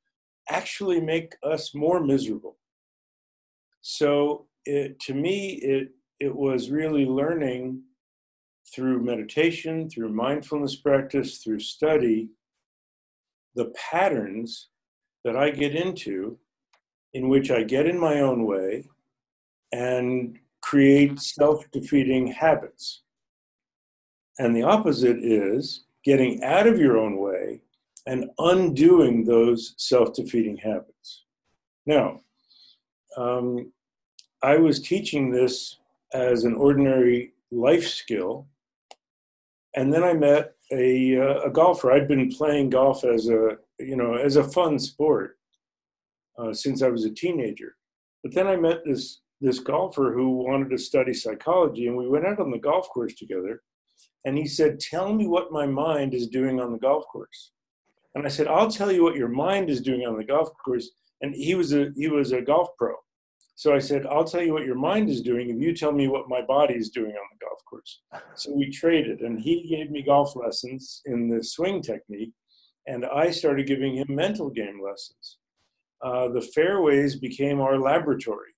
actually 0.49 1.01
make 1.01 1.33
us 1.43 1.75
more 1.75 2.03
miserable. 2.03 2.57
So 3.81 4.47
it, 4.65 4.99
to 5.01 5.13
me 5.13 5.59
it 5.61 5.89
it 6.19 6.33
was 6.35 6.71
really 6.71 7.05
learning 7.05 7.81
through 8.73 9.03
meditation 9.03 9.89
through 9.89 10.11
mindfulness 10.11 10.77
practice 10.77 11.37
through 11.37 11.59
study 11.59 12.29
the 13.55 13.71
patterns 13.91 14.69
that 15.25 15.35
i 15.35 15.49
get 15.49 15.75
into 15.75 16.37
in 17.13 17.27
which 17.27 17.51
i 17.51 17.61
get 17.63 17.85
in 17.85 17.99
my 17.99 18.21
own 18.21 18.45
way 18.45 18.87
and 19.73 20.39
create 20.61 21.19
self-defeating 21.19 22.27
habits 22.27 23.01
and 24.39 24.55
the 24.55 24.63
opposite 24.63 25.17
is 25.17 25.85
getting 26.03 26.43
out 26.43 26.67
of 26.67 26.79
your 26.79 26.97
own 26.97 27.17
way 27.17 27.61
and 28.05 28.29
undoing 28.37 29.23
those 29.23 29.73
self 29.77 30.13
defeating 30.13 30.57
habits. 30.57 31.23
Now, 31.85 32.21
um, 33.17 33.71
I 34.43 34.57
was 34.57 34.79
teaching 34.79 35.31
this 35.31 35.77
as 36.13 36.43
an 36.43 36.53
ordinary 36.53 37.33
life 37.51 37.87
skill, 37.87 38.47
and 39.75 39.91
then 39.91 40.03
I 40.03 40.13
met 40.13 40.53
a, 40.71 41.17
uh, 41.17 41.41
a 41.41 41.49
golfer. 41.49 41.91
I'd 41.91 42.07
been 42.07 42.29
playing 42.29 42.69
golf 42.69 43.03
as 43.03 43.27
a 43.27 43.57
you 43.79 43.95
know 43.95 44.15
as 44.15 44.35
a 44.35 44.43
fun 44.43 44.79
sport 44.79 45.37
uh, 46.37 46.53
since 46.53 46.81
I 46.81 46.89
was 46.89 47.05
a 47.05 47.13
teenager. 47.13 47.75
But 48.23 48.33
then 48.33 48.47
I 48.47 48.55
met 48.55 48.79
this 48.85 49.21
this 49.41 49.59
golfer 49.59 50.13
who 50.13 50.37
wanted 50.43 50.69
to 50.71 50.77
study 50.77 51.13
psychology, 51.13 51.87
and 51.87 51.97
we 51.97 52.07
went 52.07 52.25
out 52.25 52.39
on 52.39 52.51
the 52.51 52.59
golf 52.59 52.89
course 52.89 53.15
together 53.15 53.61
and 54.25 54.37
he 54.37 54.47
said, 54.47 54.79
Tell 54.79 55.13
me 55.13 55.27
what 55.27 55.51
my 55.51 55.65
mind 55.65 56.13
is 56.13 56.27
doing 56.27 56.59
on 56.59 56.71
the 56.71 56.79
golf 56.79 57.05
course. 57.11 57.51
And 58.15 58.25
I 58.25 58.29
said, 58.29 58.47
I'll 58.47 58.69
tell 58.69 58.91
you 58.91 59.03
what 59.03 59.15
your 59.15 59.29
mind 59.29 59.69
is 59.69 59.81
doing 59.81 60.05
on 60.05 60.17
the 60.17 60.23
golf 60.23 60.49
course. 60.63 60.89
And 61.21 61.33
he 61.33 61.55
was 61.55 61.73
a 61.73 61.91
he 61.95 62.07
was 62.07 62.31
a 62.31 62.41
golf 62.41 62.69
pro. 62.77 62.93
So 63.57 63.73
I 63.73 63.79
said, 63.79 64.05
I'll 64.05 64.25
tell 64.25 64.41
you 64.41 64.51
what 64.51 64.65
your 64.65 64.75
mind 64.75 65.09
is 65.09 65.21
doing 65.21 65.49
if 65.49 65.61
you 65.61 65.73
tell 65.73 65.93
me 65.93 66.09
what 66.09 66.27
my 66.27 66.41
body 66.41 66.73
is 66.73 66.89
doing 66.89 67.11
on 67.11 67.27
the 67.31 67.45
golf 67.45 67.59
course. 67.69 68.01
So 68.35 68.51
we 68.51 68.69
traded, 68.69 69.21
and 69.21 69.39
he 69.39 69.65
gave 69.69 69.91
me 69.91 70.01
golf 70.01 70.35
lessons 70.35 71.01
in 71.05 71.29
the 71.29 71.41
swing 71.41 71.81
technique, 71.81 72.33
and 72.87 73.05
I 73.05 73.31
started 73.31 73.67
giving 73.67 73.95
him 73.95 74.07
mental 74.09 74.49
game 74.49 74.81
lessons. 74.83 75.37
Uh, 76.03 76.27
the 76.29 76.41
fairways 76.41 77.15
became 77.15 77.59
our 77.59 77.79
laboratory 77.79 78.53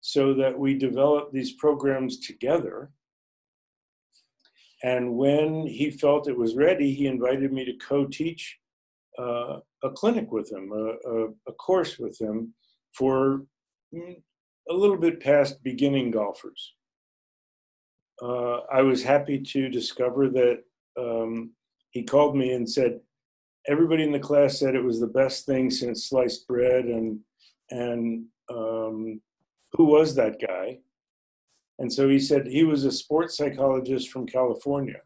so 0.00 0.34
that 0.34 0.56
we 0.56 0.78
developed 0.78 1.32
these 1.32 1.54
programs 1.54 2.20
together. 2.20 2.90
And 4.84 5.16
when 5.16 5.66
he 5.66 5.90
felt 5.90 6.28
it 6.28 6.36
was 6.36 6.54
ready, 6.54 6.92
he 6.92 7.06
invited 7.06 7.52
me 7.52 7.64
to 7.64 7.76
co 7.78 8.06
teach 8.06 8.58
uh, 9.18 9.58
a 9.82 9.90
clinic 9.90 10.30
with 10.30 10.52
him, 10.52 10.70
a, 10.72 11.10
a, 11.10 11.28
a 11.48 11.52
course 11.54 11.98
with 11.98 12.20
him 12.20 12.54
for 12.92 13.42
mm, 13.92 14.16
a 14.68 14.72
little 14.72 14.98
bit 14.98 15.20
past 15.20 15.62
beginning 15.62 16.10
golfers. 16.10 16.74
Uh, 18.22 18.58
I 18.72 18.82
was 18.82 19.02
happy 19.02 19.40
to 19.40 19.68
discover 19.68 20.28
that 20.28 20.62
um, 20.98 21.52
he 21.90 22.02
called 22.02 22.36
me 22.36 22.52
and 22.52 22.68
said, 22.68 23.00
everybody 23.68 24.02
in 24.02 24.12
the 24.12 24.18
class 24.18 24.58
said 24.58 24.74
it 24.74 24.84
was 24.84 25.00
the 25.00 25.06
best 25.06 25.46
thing 25.46 25.70
since 25.70 26.08
sliced 26.08 26.46
bread 26.46 26.86
and 26.86 27.20
and 27.70 28.26
um, 28.48 29.20
who 29.72 29.84
was 29.84 30.14
that 30.14 30.36
guy? 30.40 30.78
And 31.78 31.92
so 31.92 32.08
he 32.08 32.18
said 32.18 32.46
he 32.46 32.64
was 32.64 32.84
a 32.84 32.92
sports 32.92 33.36
psychologist 33.36 34.10
from 34.10 34.26
california. 34.26 35.00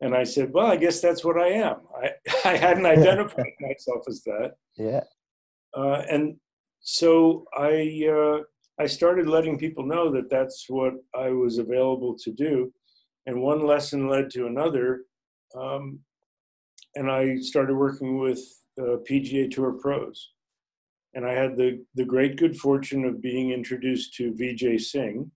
And 0.00 0.14
i 0.14 0.24
said 0.24 0.52
well 0.52 0.66
i 0.66 0.76
guess 0.76 1.00
that's 1.00 1.24
what 1.24 1.38
i 1.38 1.48
am. 1.48 1.76
I, 2.02 2.10
I 2.50 2.56
hadn't 2.56 2.86
identified 2.86 3.52
myself 3.60 4.02
as 4.08 4.22
that. 4.24 4.54
Yeah. 4.76 5.04
Uh, 5.76 6.02
and 6.10 6.36
so 6.80 7.44
i 7.56 8.08
uh, 8.10 8.42
i 8.82 8.86
started 8.86 9.26
letting 9.26 9.58
people 9.58 9.86
know 9.86 10.10
that 10.10 10.28
that's 10.28 10.66
what 10.68 10.94
i 11.14 11.30
was 11.30 11.58
available 11.58 12.16
to 12.24 12.32
do. 12.32 12.72
And 13.26 13.40
one 13.40 13.64
lesson 13.64 14.08
led 14.08 14.30
to 14.30 14.46
another. 14.46 15.02
Um, 15.56 16.00
and 16.94 17.10
I 17.10 17.36
started 17.36 17.74
working 17.74 18.18
with 18.18 18.40
uh, 18.78 18.98
PGA 19.08 19.50
Tour 19.50 19.72
pros. 19.72 20.30
And 21.14 21.26
I 21.26 21.32
had 21.32 21.56
the, 21.56 21.84
the 21.94 22.04
great 22.04 22.36
good 22.36 22.56
fortune 22.56 23.04
of 23.04 23.20
being 23.20 23.50
introduced 23.50 24.14
to 24.14 24.32
Vijay 24.32 24.80
Singh. 24.80 25.30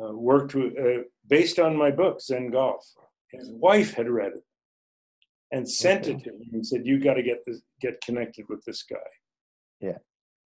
Uh, 0.00 0.12
worked 0.14 0.54
with, 0.54 0.72
uh, 0.78 1.02
based 1.28 1.58
on 1.58 1.76
my 1.76 1.90
book, 1.90 2.20
Zen 2.22 2.50
Golf. 2.50 2.82
His 3.30 3.50
wife 3.50 3.92
had 3.92 4.08
read 4.08 4.32
it 4.32 4.42
and 5.50 5.70
sent 5.70 6.04
okay. 6.04 6.12
it 6.12 6.24
to 6.24 6.30
him 6.30 6.48
and 6.54 6.66
said, 6.66 6.86
"You 6.86 6.98
got 6.98 7.14
to 7.14 7.22
get 7.22 7.44
this, 7.46 7.60
get 7.80 8.00
connected 8.00 8.46
with 8.48 8.64
this 8.64 8.82
guy." 8.82 8.96
Yeah. 9.80 9.98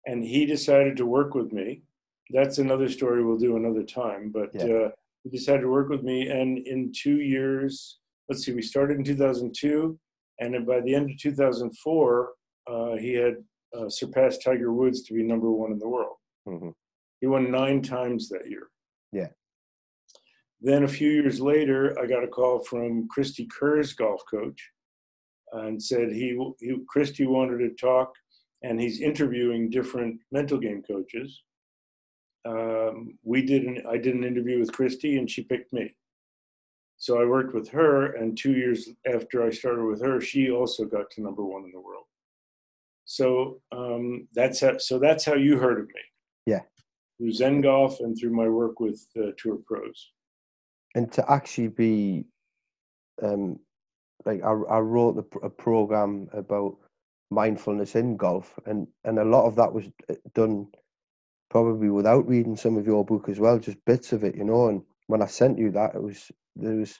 And 0.06 0.24
he 0.24 0.46
decided 0.46 0.96
to 0.96 1.04
work 1.04 1.34
with 1.34 1.52
me. 1.52 1.82
That's 2.30 2.56
another 2.56 2.88
story 2.88 3.22
we'll 3.22 3.36
do 3.36 3.56
another 3.56 3.82
time. 3.82 4.30
But 4.32 4.50
yeah. 4.54 4.74
uh, 4.74 4.90
he 5.22 5.28
decided 5.28 5.62
to 5.62 5.70
work 5.70 5.90
with 5.90 6.02
me, 6.02 6.28
and 6.28 6.58
in 6.66 6.92
two 6.96 7.20
years, 7.20 7.98
let's 8.28 8.44
see, 8.44 8.52
we 8.52 8.62
started 8.62 8.98
in 8.98 9.04
2002, 9.04 9.98
and 10.40 10.66
by 10.66 10.80
the 10.80 10.94
end 10.94 11.10
of 11.10 11.18
2004, 11.18 12.32
uh, 12.68 12.96
he 12.96 13.14
had 13.14 13.34
uh, 13.76 13.88
surpassed 13.88 14.42
Tiger 14.42 14.72
Woods 14.72 15.02
to 15.02 15.14
be 15.14 15.22
number 15.22 15.50
one 15.50 15.72
in 15.72 15.78
the 15.78 15.88
world. 15.88 16.16
Mm-hmm. 16.48 16.70
He 17.20 17.26
won 17.26 17.50
nine 17.50 17.82
times 17.82 18.28
that 18.28 18.48
year. 18.48 18.68
Yeah. 19.12 19.28
Then 20.60 20.84
a 20.84 20.88
few 20.88 21.10
years 21.10 21.40
later, 21.40 21.98
I 21.98 22.06
got 22.06 22.24
a 22.24 22.28
call 22.28 22.60
from 22.60 23.08
Cristie 23.08 23.48
Kerr's 23.48 23.92
golf 23.92 24.22
coach, 24.30 24.70
and 25.52 25.82
said 25.82 26.12
he, 26.12 26.38
he 26.60 26.76
Cristie 26.92 27.26
wanted 27.26 27.58
to 27.58 27.74
talk, 27.74 28.12
and 28.62 28.80
he's 28.80 29.00
interviewing 29.00 29.70
different 29.70 30.20
mental 30.32 30.58
game 30.58 30.82
coaches. 30.82 31.42
Um, 32.46 33.18
we 33.22 33.42
did 33.42 33.64
an, 33.64 33.82
I 33.88 33.96
did 33.96 34.14
an 34.14 34.24
interview 34.24 34.58
with 34.58 34.72
Cristie, 34.72 35.18
and 35.18 35.30
she 35.30 35.42
picked 35.42 35.72
me. 35.72 35.94
So 37.06 37.22
I 37.22 37.24
worked 37.24 37.54
with 37.54 37.68
her, 37.68 38.16
and 38.16 38.36
two 38.36 38.54
years 38.54 38.88
after 39.06 39.46
I 39.46 39.50
started 39.50 39.84
with 39.84 40.02
her, 40.02 40.20
she 40.20 40.50
also 40.50 40.84
got 40.86 41.08
to 41.12 41.22
number 41.22 41.44
one 41.44 41.62
in 41.62 41.70
the 41.70 41.78
world. 41.80 42.06
So 43.04 43.60
um, 43.70 44.26
that's 44.34 44.58
how, 44.58 44.78
so 44.78 44.98
that's 44.98 45.24
how 45.24 45.34
you 45.34 45.56
heard 45.56 45.78
of 45.78 45.86
me. 45.86 46.00
Yeah. 46.46 46.62
Through 47.16 47.30
Zen 47.30 47.60
Golf 47.60 48.00
and 48.00 48.18
through 48.18 48.34
my 48.34 48.48
work 48.48 48.80
with 48.80 49.06
uh, 49.16 49.30
Tour 49.38 49.60
Pros. 49.64 50.10
And 50.96 51.12
to 51.12 51.30
actually 51.30 51.68
be, 51.68 52.24
um, 53.22 53.60
like 54.24 54.42
I, 54.42 54.50
I 54.50 54.80
wrote 54.80 55.24
a, 55.24 55.46
a 55.46 55.50
program 55.50 56.28
about 56.32 56.76
mindfulness 57.30 57.94
in 57.94 58.16
golf, 58.16 58.58
and 58.66 58.88
and 59.04 59.20
a 59.20 59.24
lot 59.24 59.46
of 59.46 59.54
that 59.54 59.72
was 59.72 59.84
uh, 60.10 60.14
done 60.34 60.66
probably 61.50 61.88
without 61.88 62.26
reading 62.26 62.56
some 62.56 62.76
of 62.76 62.84
your 62.84 63.04
book 63.04 63.28
as 63.28 63.38
well, 63.38 63.60
just 63.60 63.78
bits 63.84 64.12
of 64.12 64.24
it, 64.24 64.34
you 64.34 64.42
know. 64.42 64.70
And 64.70 64.82
when 65.06 65.22
I 65.22 65.26
sent 65.26 65.56
you 65.56 65.70
that, 65.70 65.94
it 65.94 66.02
was 66.02 66.32
there 66.56 66.76
was 66.76 66.98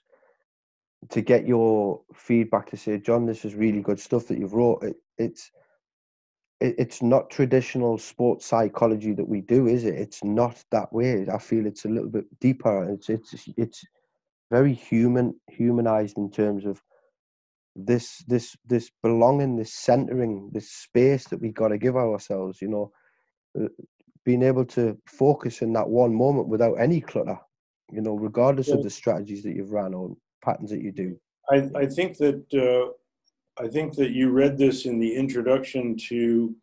to 1.11 1.21
get 1.21 1.47
your 1.47 2.01
feedback 2.15 2.71
to 2.71 2.77
say, 2.77 2.99
John, 2.99 3.27
this 3.27 3.45
is 3.45 3.55
really 3.55 3.81
good 3.81 4.01
stuff 4.01 4.27
that 4.29 4.39
you've 4.39 4.55
wrote. 4.55 4.83
It, 4.83 4.97
it's 5.19 5.51
it, 6.61 6.75
it's 6.79 7.03
not 7.03 7.31
traditional 7.31 7.99
sports 7.99 8.47
psychology 8.47 9.13
that 9.13 9.29
we 9.29 9.41
do, 9.41 9.67
is 9.67 9.85
it? 9.85 9.95
It's 9.95 10.25
not 10.25 10.63
that 10.71 10.93
way. 10.93 11.27
I 11.33 11.39
feel 11.39 11.67
it's 11.67 11.85
a 11.85 11.91
little 11.91 12.11
bit 12.11 12.25
deeper. 12.41 12.91
It's 12.91 13.09
it's 13.09 13.49
it's 13.57 13.85
very 14.51 14.73
human, 14.73 15.39
humanized 15.51 16.19
in 16.19 16.31
terms 16.31 16.65
of 16.65 16.83
this 17.75 18.25
this 18.27 18.57
this 18.67 18.91
belonging, 19.03 19.57
this 19.57 19.75
centering, 19.75 20.51
this 20.53 20.71
space 20.71 21.29
that 21.29 21.41
we 21.41 21.51
got 21.51 21.69
to 21.69 21.79
give 21.79 21.97
ourselves. 21.97 22.63
You 22.63 22.69
know, 22.69 22.93
uh, 23.61 23.69
being 24.25 24.43
able 24.43 24.65
to 24.65 24.99
focus 25.07 25.63
in 25.63 25.73
that 25.75 25.89
one 25.89 26.15
moment 26.15 26.49
without 26.49 26.75
any 26.75 27.01
clutter 27.01 27.39
you 27.93 28.01
know, 28.01 28.15
regardless 28.15 28.69
of 28.69 28.83
the 28.83 28.91
strategies 28.91 29.43
that 29.43 29.55
you've 29.55 29.73
ran 29.73 29.95
or 29.95 30.17
patterns 30.43 30.71
that 30.71 30.83
you 30.83 30.93
do. 30.93 31.19
I, 31.51 31.69
I 31.77 31.87
think 31.87 32.17
that 32.19 32.45
uh, 32.55 32.93
I 33.63 33.69
think 33.69 33.95
that 33.95 34.11
you 34.11 34.31
read 34.31 34.59
this 34.59 34.85
in 34.85 34.99
the 34.99 35.15
introduction 35.15 35.97
to 36.09 36.55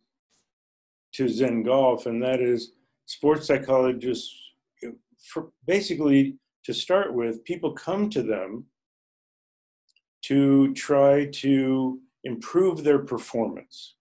to 1.14 1.30
Zen 1.30 1.64
Golf, 1.64 2.06
and 2.06 2.22
that 2.24 2.42
is 2.42 2.74
sports 3.06 3.48
psychologists. 3.48 4.36
For 5.32 5.52
basically, 5.66 6.36
to 6.66 6.74
start 6.74 7.14
with, 7.14 7.44
people 7.46 7.72
come 7.72 8.10
to 8.10 8.22
them 8.22 8.66
to 10.24 10.74
try 10.74 11.26
to 11.26 12.00
improve 12.24 12.84
their 12.84 13.00
performance. 13.00 13.96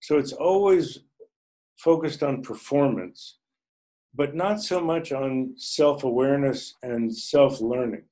So 0.00 0.18
it's 0.18 0.32
always 0.32 1.00
focused 1.78 2.22
on 2.22 2.42
performance 2.42 3.38
but 4.18 4.34
not 4.34 4.60
so 4.60 4.80
much 4.80 5.12
on 5.12 5.54
self 5.56 6.02
awareness 6.02 6.74
and 6.82 7.16
self 7.16 7.60
learning. 7.60 8.02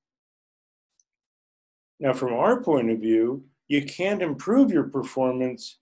Now, 1.98 2.12
from 2.12 2.32
our 2.32 2.62
point 2.62 2.90
of 2.90 3.00
view, 3.00 3.44
you 3.66 3.84
can't 3.84 4.22
improve 4.22 4.70
your 4.70 4.84
performance 4.84 5.78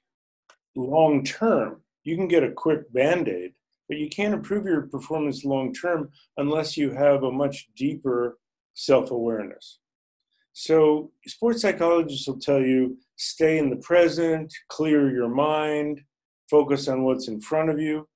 long 0.75 1.25
term. 1.25 1.83
You 2.05 2.17
can 2.17 2.27
get 2.27 2.43
a 2.43 2.51
quick 2.51 2.91
band 2.93 3.29
aid, 3.29 3.53
but 3.87 3.99
you 3.99 4.09
can't 4.09 4.33
improve 4.33 4.65
your 4.65 4.83
performance 4.87 5.45
long 5.45 5.75
term 5.75 6.11
unless 6.39 6.77
you 6.77 6.91
have 6.93 7.23
a 7.23 7.31
much 7.31 7.69
deeper 7.77 8.39
self 8.73 9.11
awareness. 9.11 9.79
So, 10.55 11.13
sports 11.27 11.61
psychologists 11.61 12.27
will 12.27 12.39
tell 12.39 12.63
you 12.63 12.97
stay 13.17 13.59
in 13.59 13.69
the 13.69 13.77
present, 13.77 14.55
clear 14.69 15.11
your 15.11 15.29
mind, 15.29 16.01
focus 16.49 16.89
on 16.89 17.05
what's 17.05 17.29
in 17.29 17.43
front 17.43 17.69
of 17.69 17.79
you 17.79 18.09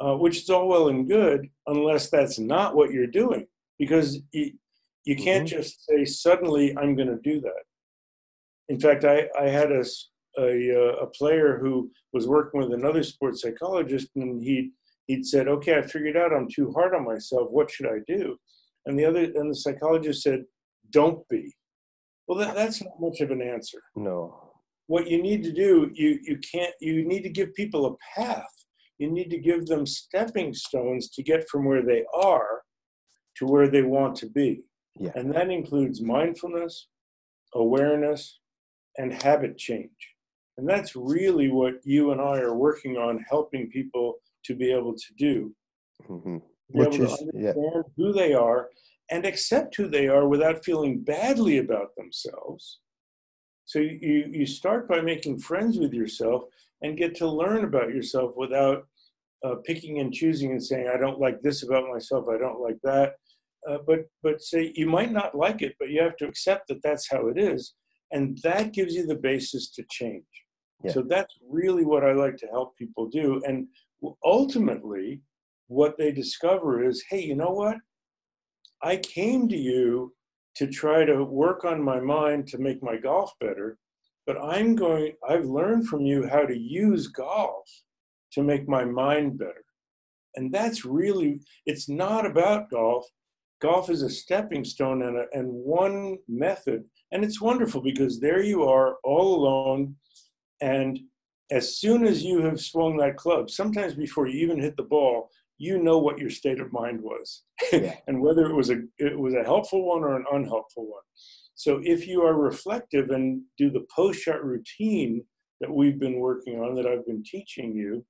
uh, 0.00 0.16
which 0.16 0.38
is 0.38 0.50
all 0.50 0.68
well 0.68 0.88
and 0.88 1.08
good 1.08 1.48
unless 1.66 2.10
that's 2.10 2.38
not 2.38 2.74
what 2.74 2.90
you're 2.90 3.06
doing 3.06 3.46
because 3.78 4.18
you, 4.32 4.52
you 5.04 5.16
can't 5.16 5.46
mm-hmm. 5.46 5.56
just 5.56 5.84
say 5.86 6.04
suddenly 6.04 6.76
i'm 6.78 6.96
going 6.96 7.08
to 7.08 7.18
do 7.22 7.40
that. 7.40 7.62
In 8.68 8.80
fact 8.80 9.04
i, 9.04 9.28
I 9.38 9.48
had 9.48 9.70
a, 9.70 9.84
a, 10.38 10.74
uh, 10.74 10.96
a 10.96 11.06
player 11.06 11.58
who 11.58 11.90
was 12.12 12.26
working 12.26 12.60
with 12.60 12.72
another 12.72 13.02
sports 13.02 13.42
psychologist 13.42 14.08
and 14.16 14.42
he 14.42 14.70
he'd 15.06 15.26
said 15.26 15.48
okay 15.48 15.78
i 15.78 15.82
figured 15.82 16.16
out 16.16 16.32
i'm 16.32 16.48
too 16.48 16.72
hard 16.72 16.94
on 16.94 17.04
myself. 17.04 17.48
What 17.50 17.70
should 17.70 17.86
i 17.86 17.98
do? 18.06 18.36
And 18.86 18.98
the 18.98 19.04
other 19.04 19.22
and 19.22 19.50
the 19.50 19.56
psychologist 19.56 20.22
said 20.22 20.44
don't 20.90 21.26
be. 21.28 21.54
Well 22.26 22.38
that, 22.38 22.54
that's 22.54 22.82
not 22.82 23.00
much 23.00 23.20
of 23.20 23.30
an 23.30 23.42
answer. 23.42 23.78
No. 23.96 24.40
What 24.86 25.08
you 25.08 25.22
need 25.22 25.42
to 25.44 25.52
do 25.52 25.90
you 25.94 26.18
you 26.22 26.38
can't 26.38 26.74
you 26.80 27.06
need 27.06 27.22
to 27.22 27.30
give 27.30 27.54
people 27.54 27.86
a 27.86 28.20
path 28.20 28.53
you 28.98 29.10
need 29.10 29.30
to 29.30 29.38
give 29.38 29.66
them 29.66 29.86
stepping 29.86 30.54
stones 30.54 31.10
to 31.10 31.22
get 31.22 31.48
from 31.48 31.64
where 31.64 31.82
they 31.82 32.04
are 32.14 32.62
to 33.36 33.46
where 33.46 33.68
they 33.68 33.82
want 33.82 34.16
to 34.16 34.26
be. 34.26 34.62
Yeah. 34.98 35.10
And 35.14 35.32
that 35.34 35.50
includes 35.50 36.00
mindfulness, 36.00 36.88
awareness, 37.54 38.38
and 38.96 39.12
habit 39.22 39.58
change. 39.58 39.90
And 40.56 40.68
that's 40.68 40.94
really 40.94 41.50
what 41.50 41.74
you 41.82 42.12
and 42.12 42.20
I 42.20 42.38
are 42.38 42.54
working 42.54 42.96
on 42.96 43.24
helping 43.28 43.68
people 43.70 44.14
to 44.44 44.54
be 44.54 44.72
able 44.72 44.94
to 44.94 45.14
do. 45.18 45.54
Mm-hmm. 46.08 46.36
Which 46.68 46.98
is, 46.98 47.24
yeah. 47.34 47.52
who 47.96 48.12
they 48.12 48.34
are 48.34 48.68
and 49.10 49.26
accept 49.26 49.76
who 49.76 49.88
they 49.88 50.08
are 50.08 50.28
without 50.28 50.64
feeling 50.64 51.00
badly 51.00 51.58
about 51.58 51.94
themselves. 51.96 52.80
So 53.66 53.78
you, 53.78 54.28
you 54.30 54.46
start 54.46 54.88
by 54.88 55.00
making 55.00 55.38
friends 55.38 55.78
with 55.78 55.92
yourself 55.92 56.44
and 56.84 56.98
get 56.98 57.16
to 57.16 57.26
learn 57.26 57.64
about 57.64 57.88
yourself 57.88 58.32
without 58.36 58.86
uh, 59.44 59.54
picking 59.64 60.00
and 60.00 60.12
choosing 60.12 60.50
and 60.52 60.62
saying 60.62 60.86
I 60.86 60.98
don't 60.98 61.18
like 61.18 61.40
this 61.40 61.62
about 61.64 61.88
myself, 61.90 62.26
I 62.28 62.38
don't 62.38 62.60
like 62.60 62.78
that. 62.84 63.14
Uh, 63.68 63.78
but 63.86 64.00
but 64.22 64.42
say 64.42 64.72
you 64.76 64.86
might 64.86 65.10
not 65.10 65.34
like 65.34 65.62
it, 65.62 65.74
but 65.80 65.88
you 65.88 66.02
have 66.02 66.16
to 66.18 66.28
accept 66.28 66.68
that 66.68 66.82
that's 66.84 67.10
how 67.10 67.28
it 67.28 67.38
is, 67.38 67.74
and 68.12 68.38
that 68.42 68.74
gives 68.74 68.94
you 68.94 69.06
the 69.06 69.16
basis 69.16 69.70
to 69.70 69.82
change. 69.90 70.24
Yeah. 70.84 70.92
So 70.92 71.02
that's 71.02 71.34
really 71.48 71.86
what 71.86 72.04
I 72.04 72.12
like 72.12 72.36
to 72.38 72.46
help 72.48 72.76
people 72.76 73.08
do, 73.08 73.42
and 73.46 73.66
ultimately, 74.22 75.22
what 75.68 75.96
they 75.96 76.12
discover 76.12 76.86
is, 76.86 77.02
hey, 77.08 77.22
you 77.22 77.34
know 77.34 77.52
what? 77.52 77.78
I 78.82 78.98
came 78.98 79.48
to 79.48 79.56
you 79.56 80.12
to 80.56 80.66
try 80.66 81.06
to 81.06 81.24
work 81.24 81.64
on 81.64 81.82
my 81.82 82.00
mind 82.00 82.46
to 82.48 82.58
make 82.58 82.82
my 82.82 82.98
golf 82.98 83.32
better, 83.40 83.78
but 84.26 84.36
I'm 84.42 84.74
going. 84.74 85.12
I've 85.28 85.46
learned 85.46 85.88
from 85.88 86.02
you 86.02 86.26
how 86.28 86.44
to 86.46 86.56
use 86.56 87.08
golf 87.08 87.68
to 88.32 88.42
make 88.42 88.68
my 88.68 88.84
mind 88.84 89.38
better, 89.38 89.64
and 90.36 90.52
that's 90.52 90.84
really. 90.84 91.40
It's 91.66 91.88
not 91.88 92.26
about 92.26 92.70
golf 92.70 93.06
golf 93.64 93.88
is 93.88 94.02
a 94.02 94.10
stepping 94.10 94.62
stone 94.62 95.02
and, 95.02 95.16
a, 95.16 95.24
and 95.32 95.48
one 95.50 96.18
method. 96.28 96.84
And 97.12 97.24
it's 97.24 97.40
wonderful 97.40 97.80
because 97.80 98.20
there 98.20 98.42
you 98.42 98.64
are 98.64 98.96
all 99.04 99.36
alone. 99.36 99.96
And 100.60 101.00
as 101.50 101.78
soon 101.78 102.06
as 102.06 102.22
you 102.22 102.42
have 102.42 102.60
swung 102.60 102.98
that 102.98 103.16
club, 103.16 103.48
sometimes 103.48 103.94
before 103.94 104.26
you 104.26 104.38
even 104.40 104.60
hit 104.60 104.76
the 104.76 104.82
ball, 104.82 105.30
you 105.56 105.82
know 105.82 105.98
what 105.98 106.18
your 106.18 106.28
state 106.28 106.60
of 106.60 106.74
mind 106.74 107.00
was 107.00 107.44
yeah. 107.72 107.94
and 108.06 108.20
whether 108.20 108.44
it 108.46 108.54
was 108.54 108.70
a 108.70 108.82
it 108.98 109.16
was 109.16 109.34
a 109.34 109.44
helpful 109.44 109.86
one 109.86 110.02
or 110.02 110.16
an 110.16 110.24
unhelpful 110.32 110.84
one. 110.84 111.02
So 111.54 111.80
if 111.82 112.06
you 112.06 112.22
are 112.22 112.34
reflective 112.34 113.10
and 113.10 113.42
do 113.58 113.70
the 113.70 113.86
post 113.94 114.20
shot 114.20 114.44
routine 114.44 115.24
that 115.60 115.72
we've 115.72 115.98
been 115.98 116.18
working 116.18 116.60
on 116.60 116.74
that 116.74 116.86
I've 116.86 117.06
been 117.06 117.22
teaching 117.24 117.74
you, 117.74 118.04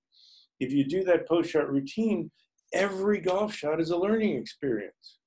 if 0.60 0.72
you 0.72 0.84
do 0.84 1.04
that 1.04 1.28
post 1.28 1.50
shot 1.50 1.70
routine, 1.70 2.30
every 2.72 3.20
golf 3.20 3.54
shot 3.54 3.80
is 3.80 3.90
a 3.90 3.96
learning 3.96 4.36
experience. 4.36 5.18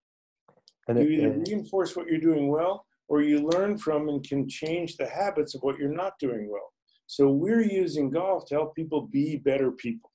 And 0.88 0.98
you 1.00 1.10
either 1.10 1.44
reinforce 1.46 1.96
what 1.96 2.08
you're 2.08 2.20
doing 2.20 2.48
well 2.48 2.86
or 3.10 3.22
you 3.22 3.48
learn 3.48 3.78
from 3.78 4.10
and 4.10 4.28
can 4.28 4.48
change 4.50 4.98
the 4.98 5.08
habits 5.08 5.54
of 5.54 5.62
what 5.62 5.78
you're 5.78 5.94
not 5.94 6.14
doing 6.20 6.50
well. 6.52 6.74
So 7.08 7.30
we're 7.30 7.62
using 7.62 8.10
golf 8.10 8.46
to 8.48 8.56
help 8.56 8.76
people 8.76 9.08
be 9.08 9.38
better 9.38 9.72
people. 9.72 10.12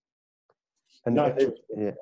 And 1.07 1.15
not 1.15 1.41
it, 1.41 1.59
yeah. 1.77 1.93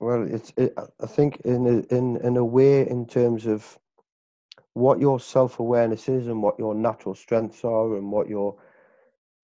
Well, 0.00 0.26
it's. 0.28 0.52
It, 0.56 0.74
I 1.00 1.06
think 1.06 1.40
in 1.44 1.66
a, 1.66 1.94
in 1.94 2.16
in 2.18 2.36
a 2.36 2.44
way, 2.44 2.88
in 2.88 3.06
terms 3.06 3.46
of 3.46 3.78
what 4.74 5.00
your 5.00 5.18
self 5.18 5.60
awareness 5.60 6.08
is 6.08 6.26
and 6.26 6.42
what 6.42 6.58
your 6.58 6.74
natural 6.74 7.14
strengths 7.14 7.64
are 7.64 7.96
and 7.96 8.10
what 8.10 8.28
your 8.28 8.56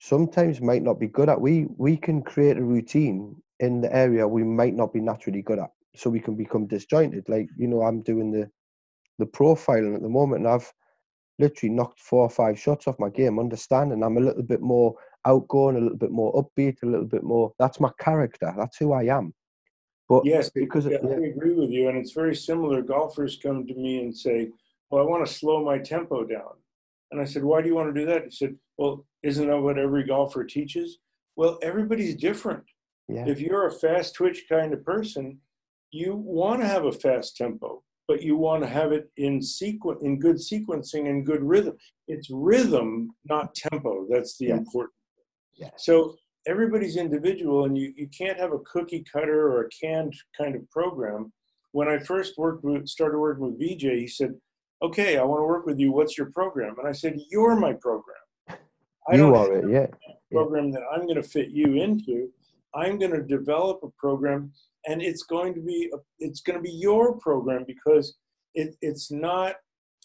sometimes 0.01 0.61
might 0.61 0.83
not 0.83 0.99
be 0.99 1.07
good 1.07 1.29
at. 1.29 1.41
We 1.41 1.67
we 1.77 1.97
can 1.97 2.23
create 2.23 2.59
a 2.59 2.63
routine 2.63 3.37
in 3.61 3.81
the 3.81 3.95
area 3.95 4.27
we 4.27 4.43
might 4.43 4.75
not 4.75 4.93
be 4.93 5.01
naturally 5.01 5.43
good 5.43 5.59
at 5.59 5.71
so 5.95 6.11
we 6.11 6.21
can 6.21 6.35
become 6.35 6.67
disjointed. 6.67 7.29
Like 7.29 7.49
you 7.57 7.69
know, 7.69 7.83
I'm 7.83 8.03
doing 8.03 8.31
the 8.31 8.51
the 9.19 9.27
profiling 9.27 9.95
at 9.95 10.03
the 10.03 10.09
moment, 10.09 10.45
and 10.45 10.53
I've 10.53 10.73
literally 11.39 11.75
knocked 11.75 12.01
four 12.01 12.23
or 12.23 12.31
five 12.31 12.59
shots 12.59 12.87
off 12.87 12.99
my 12.99 13.09
game, 13.09 13.39
understanding 13.39 14.03
I'm 14.03 14.17
a 14.17 14.21
little 14.21 14.43
bit 14.43 14.61
more 14.61 14.95
outgoing, 15.27 15.77
a 15.77 15.81
little 15.81 15.99
bit 15.99 16.11
more 16.11 16.33
upbeat, 16.35 16.83
a 16.83 16.87
little 16.87 17.07
bit 17.07 17.23
more. 17.23 17.53
That's 17.59 17.81
my 17.81 17.91
character. 17.99 18.53
That's 18.57 18.77
who 18.77 18.93
I 18.93 19.05
am. 19.05 19.33
But 20.09 20.25
yes, 20.25 20.51
because 20.51 20.87
yeah, 20.87 20.99
I 21.05 21.29
agree 21.29 21.55
with 21.55 21.71
you, 21.71 21.89
and 21.89 21.97
it's 21.97 22.13
very 22.13 22.35
similar. 22.35 22.83
Golfers 22.83 23.39
come 23.41 23.65
to 23.67 23.75
me 23.75 24.01
and 24.01 24.17
say, 24.17 24.49
"Well, 24.91 25.03
I 25.03 25.07
want 25.07 25.27
to 25.27 25.33
slow 25.33 25.65
my 25.65 25.79
tempo 25.79 26.25
down," 26.25 26.55
and 27.11 27.21
I 27.21 27.25
said, 27.25 27.45
"Why 27.45 27.63
do 27.63 27.69
you 27.69 27.75
want 27.75 27.95
to 27.95 28.01
do 28.01 28.07
that?" 28.07 28.25
He 28.25 28.31
said, 28.31 28.57
"Well, 28.79 29.07
isn't 29.23 29.47
that 29.47 29.61
what 29.61 29.79
every 29.79 30.05
golfer 30.05 30.45
teaches?" 30.45 30.99
Well, 31.37 31.59
everybody's 31.63 32.17
different. 32.17 32.65
Yeah. 33.09 33.27
If 33.27 33.41
you're 33.41 33.67
a 33.67 33.73
fast 33.73 34.15
twitch 34.15 34.45
kind 34.49 34.73
of 34.73 34.85
person, 34.85 35.41
you 35.91 36.15
want 36.15 36.61
to 36.61 36.67
have 36.67 36.85
a 36.85 36.93
fast 36.93 37.37
tempo, 37.37 37.83
but 38.07 38.23
you 38.23 38.37
want 38.37 38.63
to 38.63 38.69
have 38.69 38.93
it 38.93 39.11
in 39.17 39.43
sequence, 39.43 40.03
in 40.03 40.19
good 40.19 40.37
sequencing 40.37 41.09
and 41.09 41.27
good 41.27 41.43
rhythm. 41.43 41.77
It's 42.09 42.29
rhythm, 42.31 43.11
not 43.25 43.55
tempo. 43.55 44.07
That's 44.09 44.37
the 44.39 44.47
yes. 44.47 44.59
important. 44.59 44.95
Yes. 45.55 45.73
So 45.79 46.15
everybody's 46.47 46.97
individual, 46.97 47.65
and 47.65 47.77
you, 47.77 47.93
you 47.97 48.09
can't 48.09 48.39
have 48.39 48.53
a 48.53 48.61
cookie 48.61 49.05
cutter 49.13 49.49
or 49.49 49.63
a 49.63 49.69
canned 49.69 50.15
kind 50.37 50.55
of 50.55 50.69
program. 50.71 51.33
When 51.73 51.89
I 51.89 51.99
first 51.99 52.35
worked 52.37 52.65
with, 52.65 52.89
started 52.89 53.19
working 53.19 53.45
with 53.45 53.61
Vijay, 53.61 53.99
he 53.99 54.09
said, 54.09 54.35
"Okay, 54.83 55.19
I 55.19 55.23
want 55.25 55.41
to 55.41 55.47
work 55.47 55.67
with 55.67 55.79
you. 55.79 55.93
What's 55.93 56.17
your 56.17 56.31
program?" 56.31 56.77
And 56.79 56.89
I 56.89 56.93
said, 56.93 57.19
"You're 57.31 57.57
my 57.57 57.73
program. 57.73 58.17
I 59.09 59.17
you 59.17 59.35
are 59.35 59.53
it, 59.55 59.71
yeah. 59.71 59.87
Program 60.31 60.69
yeah. 60.69 60.81
that 60.81 60.87
I'm 60.93 61.03
going 61.03 61.21
to 61.21 61.23
fit 61.23 61.51
you 61.51 61.83
into. 61.83 62.31
I'm 62.75 62.99
going 62.99 63.13
to 63.13 63.23
develop 63.23 63.81
a 63.83 63.89
program 63.99 64.53
and 64.87 65.03
it's 65.03 65.25
going 65.25 65.55
to 65.55 65.61
be 65.61 65.91
a, 65.93 65.99
it's 66.19 66.41
going 66.41 66.59
to 66.59 66.63
be 66.63 66.73
your 66.73 67.19
program 67.19 67.65
because 67.67 68.17
it, 68.55 68.77
it's 68.81 69.11
not 69.11 69.57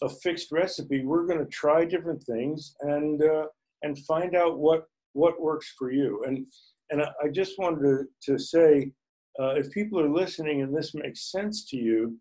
a 0.02 0.08
fixed 0.08 0.52
recipe. 0.52 1.04
We're 1.04 1.26
going 1.26 1.38
to 1.38 1.50
try 1.50 1.84
different 1.84 2.22
things 2.22 2.74
and 2.80 3.22
uh, 3.22 3.46
and 3.82 3.98
find 4.00 4.36
out 4.36 4.58
what 4.58 4.84
what 5.12 5.40
works 5.40 5.72
for 5.78 5.90
you. 5.90 6.22
And 6.26 6.46
and 6.90 7.02
I, 7.02 7.08
I 7.24 7.28
just 7.28 7.58
wanted 7.58 7.80
to, 7.80 8.32
to 8.32 8.38
say, 8.38 8.92
uh, 9.40 9.54
if 9.54 9.70
people 9.70 9.98
are 10.00 10.08
listening 10.08 10.62
and 10.62 10.76
this 10.76 10.94
makes 10.94 11.30
sense 11.30 11.64
to 11.70 11.76
you, 11.76 12.16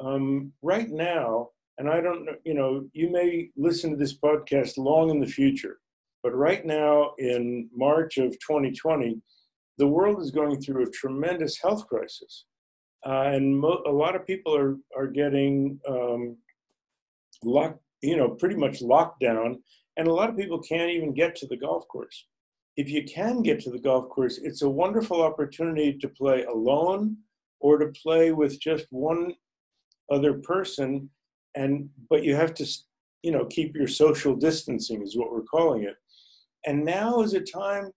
um, 0.00 0.52
right 0.62 0.88
now, 0.88 1.48
and 1.78 1.88
I 1.88 2.00
don't 2.00 2.24
know, 2.24 2.34
you 2.44 2.54
know, 2.54 2.86
you 2.92 3.10
may 3.10 3.50
listen 3.56 3.90
to 3.90 3.96
this 3.96 4.16
podcast 4.16 4.76
long 4.76 5.10
in 5.10 5.20
the 5.20 5.26
future, 5.26 5.78
but 6.22 6.34
right 6.34 6.64
now 6.64 7.12
in 7.18 7.68
March 7.74 8.18
of 8.18 8.32
2020, 8.32 9.20
the 9.78 9.86
world 9.86 10.20
is 10.20 10.30
going 10.30 10.60
through 10.60 10.84
a 10.84 10.90
tremendous 10.90 11.58
health 11.60 11.86
crisis. 11.86 12.44
Uh, 13.04 13.22
and 13.22 13.58
mo- 13.58 13.82
a 13.86 13.90
lot 13.90 14.14
of 14.14 14.26
people 14.26 14.56
are, 14.56 14.76
are 14.96 15.08
getting 15.08 15.80
um, 15.88 16.36
locked, 17.42 17.80
you 18.02 18.16
know, 18.16 18.28
pretty 18.28 18.54
much 18.54 18.80
locked 18.80 19.20
down. 19.20 19.60
And 19.96 20.08
a 20.08 20.12
lot 20.12 20.30
of 20.30 20.36
people 20.36 20.60
can't 20.60 20.90
even 20.90 21.12
get 21.12 21.34
to 21.36 21.46
the 21.46 21.56
golf 21.56 21.86
course. 21.88 22.26
If 22.76 22.88
you 22.88 23.04
can 23.04 23.42
get 23.42 23.60
to 23.60 23.70
the 23.70 23.78
golf 23.78 24.08
course, 24.08 24.38
it's 24.38 24.62
a 24.62 24.70
wonderful 24.70 25.20
opportunity 25.20 25.98
to 25.98 26.08
play 26.08 26.44
alone 26.44 27.16
or 27.60 27.78
to 27.78 27.86
play 27.86 28.32
with 28.32 28.60
just 28.60 28.86
one 28.90 29.34
other 30.10 30.34
person. 30.34 31.10
And 31.54 31.88
but 32.08 32.24
you 32.24 32.34
have 32.34 32.54
to, 32.54 32.66
you 33.22 33.32
know, 33.32 33.44
keep 33.46 33.74
your 33.74 33.88
social 33.88 34.34
distancing 34.34 35.02
is 35.02 35.16
what 35.16 35.32
we're 35.32 35.42
calling 35.42 35.84
it. 35.84 35.96
And 36.66 36.84
now 36.84 37.22
is 37.22 37.34
a 37.34 37.40
time 37.40 37.90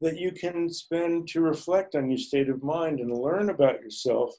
that 0.00 0.18
you 0.18 0.32
can 0.32 0.68
spend 0.68 1.28
to 1.28 1.40
reflect 1.40 1.94
on 1.94 2.10
your 2.10 2.18
state 2.18 2.48
of 2.48 2.62
mind 2.62 3.00
and 3.00 3.16
learn 3.16 3.50
about 3.50 3.80
yourself 3.80 4.34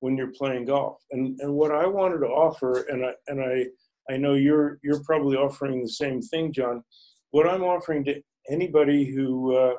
when 0.00 0.16
you're 0.16 0.32
playing 0.32 0.66
golf. 0.66 0.98
And 1.10 1.38
and 1.40 1.52
what 1.54 1.72
I 1.72 1.86
wanted 1.86 2.18
to 2.18 2.26
offer, 2.26 2.82
and 2.88 3.04
I 3.04 3.12
and 3.28 3.40
I 3.40 3.66
I 4.12 4.16
know 4.16 4.34
you're 4.34 4.78
you're 4.82 5.02
probably 5.04 5.36
offering 5.36 5.82
the 5.82 5.88
same 5.88 6.20
thing, 6.20 6.52
John. 6.52 6.82
What 7.30 7.48
I'm 7.48 7.62
offering 7.62 8.04
to 8.04 8.20
anybody 8.48 9.04
who 9.04 9.56
uh, 9.56 9.74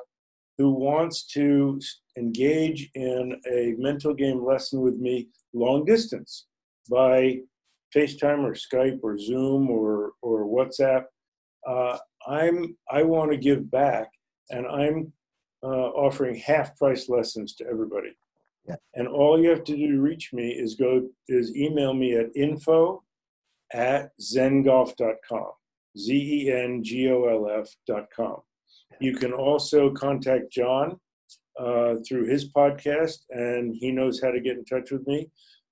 who 0.58 0.70
wants 0.70 1.26
to 1.26 1.80
engage 2.16 2.90
in 2.94 3.40
a 3.50 3.74
mental 3.78 4.14
game 4.14 4.44
lesson 4.44 4.80
with 4.80 4.96
me 4.96 5.28
long 5.54 5.84
distance 5.84 6.46
by 6.90 7.38
FaceTime 7.94 8.44
or 8.44 8.54
Skype 8.54 9.00
or 9.02 9.18
Zoom 9.18 9.70
or 9.70 10.12
or 10.22 10.46
WhatsApp, 10.46 11.04
uh, 11.66 11.98
I'm 12.26 12.76
I 12.90 13.02
want 13.02 13.30
to 13.30 13.36
give 13.36 13.70
back, 13.70 14.10
and 14.50 14.66
I'm 14.66 15.12
uh, 15.62 15.90
offering 15.90 16.36
half 16.36 16.76
price 16.76 17.08
lessons 17.08 17.54
to 17.54 17.66
everybody. 17.66 18.16
Yeah. 18.68 18.76
And 18.94 19.08
all 19.08 19.40
you 19.40 19.48
have 19.50 19.64
to 19.64 19.76
do 19.76 19.92
to 19.92 20.00
reach 20.00 20.32
me 20.32 20.50
is 20.50 20.74
go 20.74 21.08
is 21.28 21.56
email 21.56 21.94
me 21.94 22.16
at 22.16 22.34
info 22.36 23.02
at 23.72 24.10
zengolf.com. 24.20 25.50
Z 25.98 26.12
E 26.14 26.50
N 26.50 26.82
G 26.82 27.10
O 27.10 27.24
L 27.24 27.50
F.com. 27.60 28.36
You 29.00 29.14
can 29.14 29.32
also 29.32 29.90
contact 29.90 30.52
John 30.52 30.98
uh, 31.58 31.96
through 32.06 32.26
his 32.26 32.50
podcast, 32.50 33.18
and 33.30 33.74
he 33.74 33.90
knows 33.90 34.20
how 34.22 34.30
to 34.30 34.40
get 34.40 34.56
in 34.56 34.64
touch 34.64 34.90
with 34.90 35.06
me. 35.06 35.30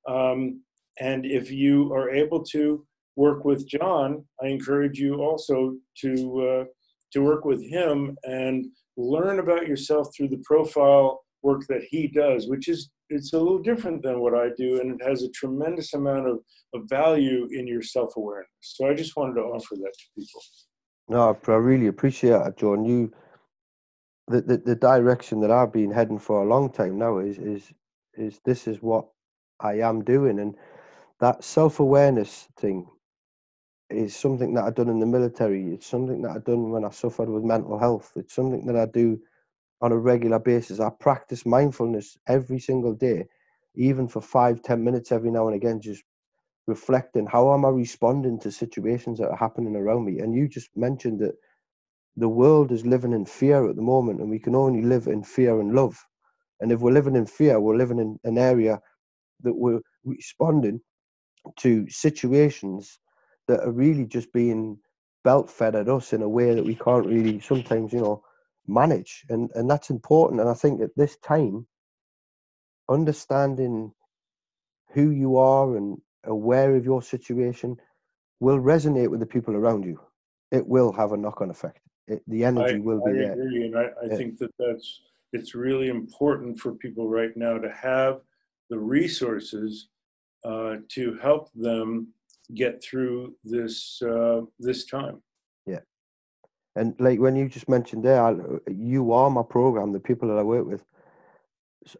Um, 0.08 0.62
and 0.98 1.24
if 1.24 1.50
you 1.50 1.92
are 1.92 2.10
able 2.10 2.42
to 2.44 2.84
work 3.16 3.44
with 3.44 3.68
John, 3.68 4.24
I 4.42 4.46
encourage 4.48 4.98
you 4.98 5.22
also 5.22 5.76
to 6.02 6.12
uh, 6.48 6.64
to 7.12 7.20
work 7.20 7.44
with 7.44 7.62
him 7.62 8.16
and 8.24 8.66
learn 8.96 9.38
about 9.40 9.66
yourself 9.66 10.08
through 10.14 10.28
the 10.28 10.42
profile 10.44 11.20
work 11.42 11.62
that 11.68 11.82
he 11.90 12.06
does, 12.06 12.48
which 12.48 12.68
is 12.68 12.90
it's 13.08 13.32
a 13.32 13.38
little 13.38 13.58
different 13.58 14.02
than 14.02 14.20
what 14.20 14.34
I 14.34 14.50
do, 14.56 14.80
and 14.80 15.00
it 15.00 15.06
has 15.06 15.22
a 15.22 15.30
tremendous 15.30 15.94
amount 15.94 16.28
of, 16.28 16.38
of 16.74 16.82
value 16.88 17.48
in 17.50 17.66
your 17.66 17.82
self 17.82 18.16
awareness. 18.16 18.48
So 18.60 18.88
I 18.88 18.94
just 18.94 19.16
wanted 19.16 19.34
to 19.34 19.42
offer 19.42 19.74
that 19.76 19.92
to 19.92 20.04
people. 20.16 20.42
No, 21.08 21.36
I 21.48 21.50
really 21.52 21.88
appreciate 21.88 22.40
it, 22.46 22.56
John. 22.56 22.84
You, 22.84 23.12
the, 24.28 24.40
the 24.42 24.56
the 24.58 24.76
direction 24.76 25.40
that 25.40 25.50
I've 25.50 25.72
been 25.72 25.90
heading 25.90 26.18
for 26.18 26.42
a 26.42 26.48
long 26.48 26.70
time 26.70 26.98
now 26.98 27.18
is 27.18 27.38
is 27.38 27.72
is 28.14 28.40
this 28.44 28.68
is 28.68 28.80
what 28.80 29.06
I 29.60 29.80
am 29.80 30.04
doing, 30.04 30.38
and 30.38 30.54
that 31.20 31.44
self 31.44 31.80
awareness 31.80 32.48
thing 32.58 32.86
is 33.90 34.16
something 34.16 34.54
that 34.54 34.64
I've 34.64 34.74
done 34.74 34.88
in 34.88 35.00
the 35.00 35.06
military. 35.06 35.72
It's 35.74 35.86
something 35.86 36.22
that 36.22 36.30
I've 36.32 36.44
done 36.44 36.70
when 36.70 36.84
I 36.84 36.90
suffered 36.90 37.28
with 37.28 37.44
mental 37.44 37.78
health. 37.78 38.12
It's 38.16 38.34
something 38.34 38.66
that 38.66 38.76
I 38.76 38.86
do 38.86 39.18
on 39.80 39.92
a 39.92 39.98
regular 39.98 40.38
basis. 40.38 40.80
I 40.80 40.90
practice 40.90 41.46
mindfulness 41.46 42.16
every 42.28 42.58
single 42.60 42.94
day, 42.94 43.26
even 43.74 44.08
for 44.08 44.20
five, 44.20 44.62
ten 44.62 44.84
minutes 44.84 45.12
every 45.12 45.30
now 45.30 45.46
and 45.48 45.56
again, 45.56 45.80
just 45.80 46.02
reflecting 46.66 47.26
how 47.26 47.52
am 47.54 47.64
I 47.64 47.68
responding 47.70 48.38
to 48.40 48.52
situations 48.52 49.18
that 49.18 49.30
are 49.30 49.36
happening 49.36 49.76
around 49.76 50.04
me. 50.04 50.20
And 50.20 50.34
you 50.34 50.48
just 50.48 50.70
mentioned 50.76 51.20
that 51.20 51.34
the 52.16 52.28
world 52.28 52.72
is 52.72 52.86
living 52.86 53.12
in 53.12 53.24
fear 53.24 53.68
at 53.68 53.76
the 53.76 53.82
moment, 53.82 54.20
and 54.20 54.30
we 54.30 54.38
can 54.38 54.54
only 54.54 54.82
live 54.82 55.06
in 55.06 55.22
fear 55.22 55.60
and 55.60 55.74
love. 55.74 55.98
And 56.60 56.72
if 56.72 56.80
we're 56.80 56.92
living 56.92 57.16
in 57.16 57.26
fear, 57.26 57.60
we're 57.60 57.76
living 57.76 57.98
in 57.98 58.18
an 58.24 58.38
area 58.38 58.80
that 59.42 59.54
we're 59.54 59.80
responding 60.04 60.80
to 61.58 61.88
situations 61.88 62.98
that 63.48 63.60
are 63.60 63.72
really 63.72 64.04
just 64.04 64.32
being 64.32 64.78
belt 65.24 65.50
fed 65.50 65.74
at 65.74 65.88
us 65.88 66.12
in 66.12 66.22
a 66.22 66.28
way 66.28 66.54
that 66.54 66.64
we 66.64 66.74
can't 66.74 67.06
really 67.06 67.40
sometimes, 67.40 67.92
you 67.92 68.00
know, 68.00 68.22
manage. 68.66 69.24
And 69.28 69.50
and 69.54 69.68
that's 69.70 69.90
important. 69.90 70.40
And 70.40 70.48
I 70.48 70.54
think 70.54 70.80
at 70.80 70.96
this 70.96 71.16
time, 71.18 71.66
understanding 72.88 73.92
who 74.92 75.10
you 75.10 75.36
are 75.36 75.76
and 75.76 75.98
aware 76.24 76.74
of 76.76 76.84
your 76.84 77.02
situation 77.02 77.76
will 78.40 78.58
resonate 78.58 79.08
with 79.08 79.20
the 79.20 79.26
people 79.26 79.54
around 79.54 79.84
you. 79.84 80.00
It 80.50 80.66
will 80.66 80.92
have 80.92 81.12
a 81.12 81.16
knock-on 81.16 81.50
effect. 81.50 81.80
It, 82.08 82.22
the 82.26 82.44
energy 82.44 82.76
I, 82.76 82.80
will 82.80 83.04
be 83.04 83.12
I 83.12 83.14
there. 83.14 83.32
agree, 83.32 83.66
and 83.66 83.78
I, 83.78 83.84
I 84.02 84.08
Yeah. 84.08 84.16
think 84.16 84.38
that 84.38 84.52
that's 84.58 85.02
it's 85.32 85.54
really 85.54 85.88
important 85.88 86.58
for 86.58 86.74
people 86.74 87.08
right 87.08 87.36
now 87.36 87.56
to 87.58 87.70
have 87.70 88.20
the 88.68 88.78
resources 88.78 89.88
uh, 90.44 90.76
to 90.88 91.18
help 91.22 91.50
them 91.54 92.08
get 92.54 92.82
through 92.82 93.34
this 93.44 94.00
uh, 94.02 94.40
this 94.58 94.86
time. 94.86 95.22
Yeah, 95.66 95.80
and 96.76 96.94
like 96.98 97.18
when 97.18 97.36
you 97.36 97.48
just 97.48 97.68
mentioned 97.68 98.04
there, 98.04 98.22
I, 98.22 98.36
you 98.70 99.12
are 99.12 99.30
my 99.30 99.42
program. 99.42 99.92
The 99.92 100.00
people 100.00 100.28
that 100.28 100.38
I 100.38 100.42
work 100.42 100.66
with, 100.66 100.84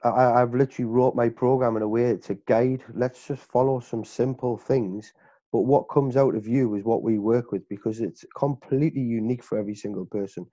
I've 0.05 0.55
literally 0.55 0.91
wrote 0.91 1.15
my 1.15 1.29
program 1.29 1.77
in 1.77 1.83
a 1.83 1.89
way 1.89 2.17
to 2.17 2.35
guide. 2.47 2.83
Let's 2.95 3.27
just 3.27 3.43
follow 3.43 3.81
some 3.81 4.05
simple 4.05 4.57
things, 4.57 5.13
but 5.53 5.63
what 5.63 5.89
comes 5.89 6.17
out 6.17 6.35
of 6.35 6.47
you 6.47 6.75
is 6.75 6.85
what 6.85 7.03
we 7.03 7.19
work 7.19 7.53
with 7.53 7.69
because 7.69 8.01
it's 8.01 8.25
completely 8.37 9.03
unique 9.03 9.43
for 9.43 9.59
every 9.59 9.75
single 9.75 10.07
person. 10.07 10.47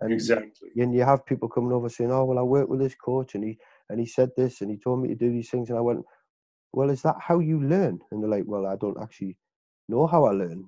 And 0.00 0.12
exactly. 0.12 0.68
and 0.76 0.94
you 0.94 1.02
have 1.02 1.26
people 1.26 1.48
coming 1.48 1.72
over 1.72 1.88
saying, 1.88 2.12
"Oh, 2.12 2.24
well, 2.24 2.38
I 2.38 2.42
work 2.42 2.68
with 2.68 2.78
this 2.78 2.94
coach, 2.94 3.34
and 3.34 3.42
he 3.42 3.58
and 3.88 3.98
he 3.98 4.06
said 4.06 4.30
this, 4.36 4.60
and 4.60 4.70
he 4.70 4.76
told 4.76 5.02
me 5.02 5.08
to 5.08 5.14
do 5.16 5.30
these 5.30 5.50
things," 5.50 5.70
and 5.70 5.78
I 5.78 5.82
went, 5.82 6.04
"Well, 6.72 6.90
is 6.90 7.02
that 7.02 7.16
how 7.20 7.38
you 7.40 7.60
learn?" 7.60 8.00
And 8.10 8.22
they're 8.22 8.30
like, 8.30 8.44
"Well, 8.46 8.66
I 8.66 8.76
don't 8.76 9.00
actually 9.00 9.36
know 9.88 10.06
how 10.06 10.24
I 10.24 10.32
learn." 10.32 10.64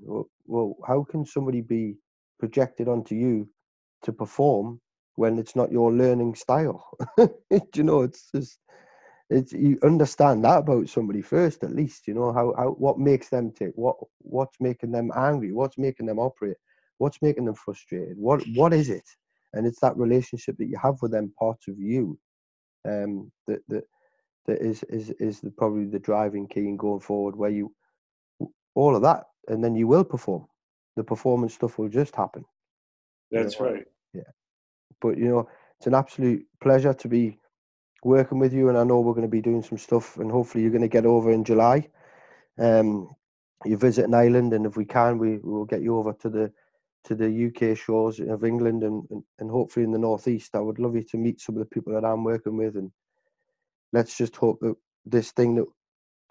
Well, 0.47 0.77
how 0.87 1.05
can 1.05 1.25
somebody 1.25 1.61
be 1.61 1.97
projected 2.39 2.89
onto 2.89 3.15
you 3.15 3.49
to 4.03 4.13
perform 4.13 4.81
when 5.17 5.39
it's 5.39 5.55
not 5.57 5.73
your 5.73 5.93
learning 5.93 6.35
style? 6.35 6.87
You 7.75 7.83
know? 7.85 8.03
It's 8.03 8.31
just 8.35 8.59
it's 9.31 9.53
you 9.53 9.79
understand 9.85 10.45
that 10.45 10.59
about 10.59 10.89
somebody 10.89 11.23
first, 11.23 11.63
at 11.63 11.75
least. 11.75 12.09
You 12.09 12.15
know 12.15 12.33
how 12.33 12.53
how 12.57 12.71
what 12.71 12.99
makes 12.99 13.29
them 13.29 13.53
tick, 13.53 13.73
what 13.77 13.97
what's 14.19 14.57
making 14.61 14.91
them 14.91 15.11
angry, 15.15 15.53
what's 15.53 15.79
making 15.79 16.07
them 16.07 16.19
operate, 16.19 16.57
what's 16.99 17.23
making 17.23 17.45
them 17.45 17.55
frustrated, 17.55 18.17
what 18.19 18.43
what 18.55 18.73
is 18.73 18.91
it? 18.91 19.05
And 19.53 19.67
it's 19.67 19.81
that 19.81 19.97
relationship 19.97 20.57
that 20.59 20.67
you 20.67 20.79
have 20.83 20.97
with 21.01 21.13
them 21.13 21.33
parts 21.39 21.69
of 21.69 21.79
you, 21.79 22.19
um, 22.89 23.31
that 23.47 23.61
that 23.69 23.85
that 24.46 24.61
is 24.61 24.83
is 24.85 25.11
is 25.18 25.40
the, 25.40 25.50
probably 25.50 25.87
the 25.87 25.98
driving 25.98 26.46
key 26.48 26.68
in 26.68 26.76
going 26.76 27.00
forward. 27.00 27.37
Where 27.37 27.50
you 27.50 27.74
all 28.74 28.96
of 28.96 29.03
that, 29.03 29.24
and 29.48 29.62
then 29.62 29.74
you 29.74 29.87
will 29.87 30.05
perform. 30.05 30.46
The 30.96 31.05
performance 31.05 31.55
stuff 31.55 31.79
will 31.79 31.88
just 31.88 32.16
happen. 32.16 32.44
That's 33.31 33.59
know, 33.61 33.66
right. 33.66 33.87
But 35.00 35.18
you 35.18 35.29
know, 35.29 35.48
it's 35.79 35.87
an 35.87 35.94
absolute 35.94 36.46
pleasure 36.61 36.94
to 36.94 37.09
be 37.09 37.38
working 38.05 38.38
with 38.38 38.53
you, 38.53 38.68
and 38.68 38.79
I 38.79 38.85
know 38.85 39.00
we're 39.00 39.14
going 39.14 39.22
to 39.22 39.29
be 39.29 39.40
doing 39.40 39.62
some 39.62 39.79
stuff, 39.79 40.16
and 40.18 40.31
hopefully 40.31 40.62
you're 40.62 40.72
going 40.72 40.83
to 40.83 40.88
get 40.88 41.07
over 41.07 41.33
in 41.33 41.44
July. 41.44 41.88
Um, 42.59 43.14
you 43.64 43.76
visit 43.76 44.05
an 44.05 44.14
island, 44.14 44.53
and 44.53 44.66
if 44.66 44.76
we 44.76 44.85
can, 44.85 45.18
we 45.18 45.38
we 45.38 45.53
will 45.53 45.64
get 45.64 45.83
you 45.83 45.96
over 45.96 46.12
to 46.14 46.29
the 46.29 46.53
to 47.05 47.14
the 47.14 47.46
UK 47.46 47.76
shores 47.76 48.20
of 48.20 48.44
England, 48.44 48.83
and, 48.83 49.05
and 49.11 49.22
and 49.38 49.50
hopefully 49.50 49.85
in 49.85 49.92
the 49.92 49.98
northeast. 49.98 50.55
I 50.55 50.61
would 50.61 50.79
love 50.79 50.94
you 50.94 51.03
to 51.05 51.16
meet 51.16 51.40
some 51.40 51.57
of 51.57 51.61
the 51.61 51.74
people 51.74 51.92
that 51.94 52.05
I'm 52.05 52.24
working 52.24 52.57
with, 52.57 52.76
and 52.76 52.90
let's 53.92 54.16
just 54.16 54.37
hope 54.37 54.59
that 54.61 54.74
this 55.05 55.33
thing 55.33 55.55
that's 55.57 55.70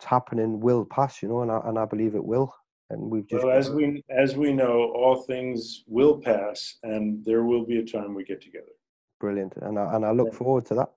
happening 0.05 0.59
will 0.59 0.85
pass. 0.85 1.21
You 1.21 1.29
know, 1.29 1.41
and 1.41 1.51
I 1.51 1.61
and 1.65 1.77
I 1.77 1.85
believe 1.85 2.15
it 2.15 2.23
will. 2.23 2.53
And 2.89 3.09
we've 3.11 3.27
just 3.27 3.43
Well, 3.43 3.55
as 3.55 3.69
we 3.69 4.03
as 4.09 4.35
we 4.35 4.51
know, 4.51 4.91
all 4.95 5.23
things 5.23 5.83
will 5.87 6.19
pass, 6.19 6.77
and 6.83 7.23
there 7.23 7.43
will 7.43 7.65
be 7.65 7.79
a 7.79 7.85
time 7.85 8.15
we 8.15 8.23
get 8.23 8.41
together. 8.41 8.73
brilliant, 9.19 9.53
and 9.57 9.77
I 9.77 9.95
and 9.95 10.05
I 10.05 10.11
look 10.11 10.33
forward 10.33 10.65
to 10.67 10.75
that. 10.75 10.89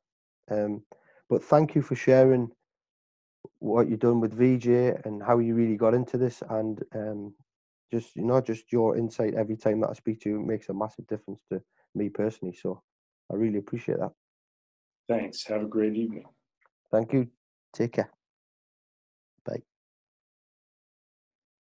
Um, 0.51 0.83
but 1.29 1.44
thank 1.44 1.75
you 1.75 1.83
for 1.83 1.94
sharing 1.94 2.51
what 3.59 3.88
you've 3.88 4.01
done 4.01 4.20
with 4.20 4.37
Vijay 4.38 5.05
and 5.07 5.22
how 5.22 5.38
you 5.38 5.55
really 5.55 5.77
got 5.77 5.94
into 5.94 6.16
this, 6.16 6.42
and 6.48 6.83
um, 6.94 7.35
just 7.92 8.16
you 8.16 8.25
know, 8.25 8.40
just 8.40 8.72
your 8.72 8.96
insight 8.96 9.35
every 9.35 9.57
time 9.57 9.81
that 9.81 9.90
I 9.90 9.92
speak 9.92 10.20
to 10.22 10.31
you 10.31 10.40
makes 10.40 10.68
a 10.68 10.75
massive 10.75 11.07
difference 11.07 11.42
to 11.51 11.62
me 11.94 12.09
personally. 12.09 12.55
So 12.55 12.83
I 13.31 13.37
really 13.37 13.59
appreciate 13.59 13.98
that. 13.98 14.12
Thanks. 15.09 15.44
Have 15.46 15.62
a 15.62 15.66
great 15.66 15.94
evening. 15.94 16.25
Thank 16.93 17.13
you. 17.15 17.29
Take 17.75 17.93
care. 17.95 18.11
Bye. 19.45 19.63